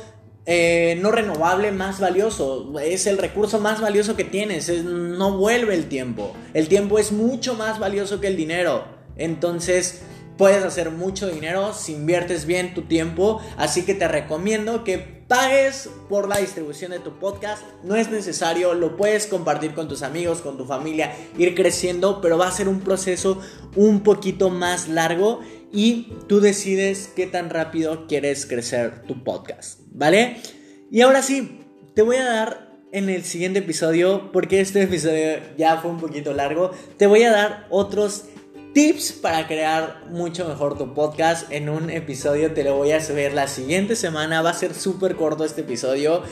eh, 0.47 0.97
no 1.03 1.11
renovable 1.11 1.71
más 1.71 1.99
valioso. 1.99 2.73
Es 2.79 3.05
el 3.05 3.19
recurso 3.19 3.59
más 3.59 3.79
valioso 3.79 4.15
que 4.15 4.23
tienes. 4.23 4.69
no 4.83 5.37
vuelve 5.37 5.75
el 5.75 5.87
tiempo. 5.87 6.33
El 6.55 6.67
tiempo 6.67 6.97
es 6.97 7.11
mucho 7.11 7.53
más 7.53 7.77
valioso 7.77 8.19
que 8.19 8.25
el 8.25 8.35
dinero. 8.35 8.85
Entonces 9.17 10.01
puedes 10.38 10.63
hacer 10.63 10.91
mucho 10.91 11.28
dinero 11.28 11.74
si 11.74 11.93
inviertes 11.93 12.45
bien 12.45 12.74
tu 12.74 12.84
tiempo. 12.84 13.41
Así 13.58 13.84
que 13.84 13.93
te 13.93 14.08
recomiendo 14.08 14.84
que 14.84 14.98
pagues 14.98 15.89
por 16.10 16.28
la 16.28 16.38
distribución 16.38 16.91
de 16.91 17.00
tu 17.00 17.19
podcast. 17.19 17.63
No 17.84 17.95
es 17.95 18.10
necesario, 18.10 18.74
lo 18.74 18.95
puedes 18.95 19.28
compartir 19.28 19.74
con 19.74 19.88
tus 19.88 20.02
amigos, 20.02 20.41
con 20.41 20.58
tu 20.58 20.65
familia, 20.65 21.15
ir 21.38 21.56
creciendo, 21.56 22.21
pero 22.21 22.38
va 22.38 22.48
a 22.48 22.52
ser 22.52 22.67
un 22.67 22.82
proceso 22.82 23.41
un 23.76 24.02
poquito 24.02 24.50
más 24.50 24.88
largo 24.88 25.41
y 25.71 26.13
tú 26.28 26.39
decides 26.39 27.12
qué 27.15 27.28
tan 27.28 27.50
rápido 27.50 28.08
quieres 28.08 28.45
crecer 28.45 29.04
tu 29.04 29.24
podcast, 29.24 29.80
¿vale? 29.91 30.38
Y 30.91 31.02
ahora 31.02 31.21
sí, 31.21 31.60
te 31.95 32.02
voy 32.02 32.17
a 32.17 32.26
dar 32.26 32.65
en 32.91 33.10
el 33.10 33.26
siguiente 33.26 33.60
episodio, 33.60 34.32
porque 34.32 34.62
este 34.62 34.84
episodio 34.84 35.39
ya 35.58 35.78
fue 35.78 35.91
un 35.91 36.00
poquito 36.00 36.34
largo, 36.34 36.71
te 36.98 37.08
voy 37.08 37.24
a 37.24 37.32
dar 37.32 37.67
otros 37.69 38.26
tips 38.75 39.13
para 39.13 39.47
crear 39.47 40.01
mucho 40.09 40.45
mejor 40.45 40.77
tu 40.77 40.93
podcast. 40.93 41.49
En 41.49 41.69
un 41.69 41.89
episodio 41.89 42.53
te 42.53 42.65
lo 42.65 42.75
voy 42.75 42.91
a 42.91 42.99
subir 42.99 43.31
la 43.31 43.47
siguiente 43.47 43.95
semana. 43.95 44.41
Va 44.41 44.49
a 44.49 44.53
ser 44.53 44.73
súper 44.73 45.15
corto 45.15 45.45
este 45.45 45.61
episodio. 45.61 46.23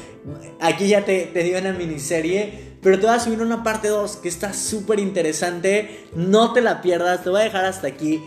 Aquí 0.60 0.90
ya 0.90 1.06
te, 1.06 1.28
te 1.28 1.42
di 1.42 1.54
una 1.54 1.72
miniserie. 1.72 2.74
Pero 2.82 3.00
te 3.00 3.06
voy 3.06 3.16
a 3.16 3.20
subir 3.22 3.42
una 3.42 3.64
parte 3.64 3.88
2 3.88 4.18
que 4.18 4.28
está 4.28 4.52
súper 4.52 5.00
interesante. 5.00 6.06
No 6.16 6.52
te 6.52 6.60
la 6.60 6.82
pierdas. 6.82 7.24
Te 7.24 7.30
voy 7.30 7.40
a 7.40 7.44
dejar 7.46 7.64
hasta 7.64 7.88
aquí. 7.88 8.22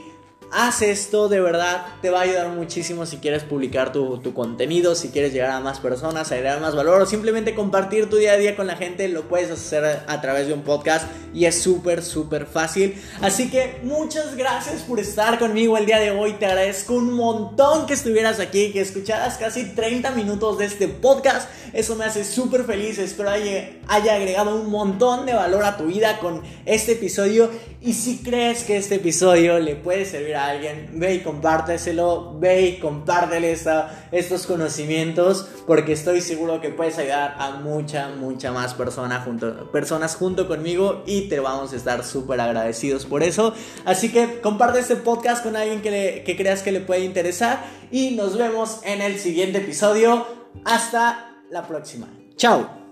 Haz 0.52 0.80
esto, 0.80 1.28
de 1.28 1.40
verdad, 1.40 1.86
te 2.00 2.10
va 2.10 2.20
a 2.20 2.22
ayudar 2.22 2.48
muchísimo 2.50 3.04
si 3.04 3.16
quieres 3.16 3.42
publicar 3.42 3.90
tu, 3.92 4.22
contenido, 4.32 4.94
si 4.94 5.08
quieres 5.08 5.32
llegar 5.32 5.50
a 5.50 5.60
más 5.60 5.80
personas, 5.80 6.30
agregar 6.30 6.60
más 6.60 6.76
valor 6.76 7.02
o 7.02 7.06
simplemente 7.06 7.54
compartir 7.54 8.08
tu 8.08 8.16
día 8.16 8.32
a 8.32 8.36
día 8.36 8.54
con 8.54 8.68
la 8.68 8.76
gente, 8.76 9.08
lo 9.08 9.28
puedes 9.28 9.50
hacer 9.50 10.04
a 10.06 10.20
través 10.20 10.46
de 10.46 10.52
un 10.52 10.62
podcast 10.62 11.06
y 11.34 11.46
es 11.46 11.60
súper, 11.60 12.02
súper 12.02 12.46
fácil. 12.46 12.94
Así 13.20 13.50
que 13.50 13.80
muchas 13.82 14.36
gracias 14.36 14.82
por 14.82 15.00
estar 15.00 15.38
conmigo 15.40 15.76
el 15.78 15.86
día 15.86 15.98
de 15.98 16.12
hoy, 16.12 16.34
te 16.34 16.46
agradezco 16.46 16.94
un 16.94 17.12
montón 17.12 17.86
que 17.86 17.94
estuvieras 17.94 18.38
aquí, 18.38 18.72
que 18.72 18.80
escucharas 18.80 19.38
casi 19.38 19.64
30 19.74 20.12
minutos 20.12 20.58
de 20.58 20.66
este 20.66 20.86
podcast, 20.86 21.48
eso 21.72 21.96
me 21.96 22.04
hace 22.04 22.24
súper 22.24 22.64
feliz, 22.64 22.98
espero 22.98 23.30
haya, 23.30 23.70
haya 23.88 24.14
agregado 24.14 24.54
un 24.54 24.70
montón 24.70 25.26
de 25.26 25.34
valor 25.34 25.64
a 25.64 25.76
tu 25.76 25.86
vida 25.86 26.20
con 26.20 26.42
este 26.64 26.92
episodio 26.92 27.50
y 27.82 27.92
si 27.92 28.18
crees 28.18 28.64
que 28.64 28.76
este 28.76 28.96
episodio 28.96 29.58
le 29.58 29.76
puede 29.76 30.04
servir 30.04 30.35
a 30.36 30.46
alguien, 30.48 30.90
ve 30.94 31.14
y 31.14 31.20
compárteselo, 31.20 32.38
ve 32.38 32.62
y 32.62 32.78
compártele 32.78 33.56
estos 34.12 34.46
conocimientos, 34.46 35.48
porque 35.66 35.92
estoy 35.92 36.20
seguro 36.20 36.60
que 36.60 36.70
puedes 36.70 36.98
ayudar 36.98 37.36
a 37.38 37.52
mucha, 37.52 38.08
mucha 38.08 38.52
más 38.52 38.74
persona 38.74 39.20
junto, 39.20 39.70
personas 39.72 40.16
junto 40.16 40.48
conmigo 40.48 41.02
y 41.06 41.28
te 41.28 41.40
vamos 41.40 41.72
a 41.72 41.76
estar 41.76 42.04
súper 42.04 42.40
agradecidos 42.40 43.06
por 43.06 43.22
eso. 43.22 43.54
Así 43.84 44.10
que 44.10 44.40
comparte 44.40 44.80
este 44.80 44.96
podcast 44.96 45.42
con 45.42 45.56
alguien 45.56 45.82
que, 45.82 46.22
que 46.24 46.36
creas 46.36 46.62
que 46.62 46.72
le 46.72 46.80
puede 46.80 47.04
interesar 47.04 47.64
y 47.90 48.12
nos 48.12 48.36
vemos 48.36 48.80
en 48.84 49.00
el 49.02 49.18
siguiente 49.18 49.58
episodio. 49.58 50.26
Hasta 50.64 51.42
la 51.50 51.66
próxima. 51.66 52.08
Chao. 52.36 52.85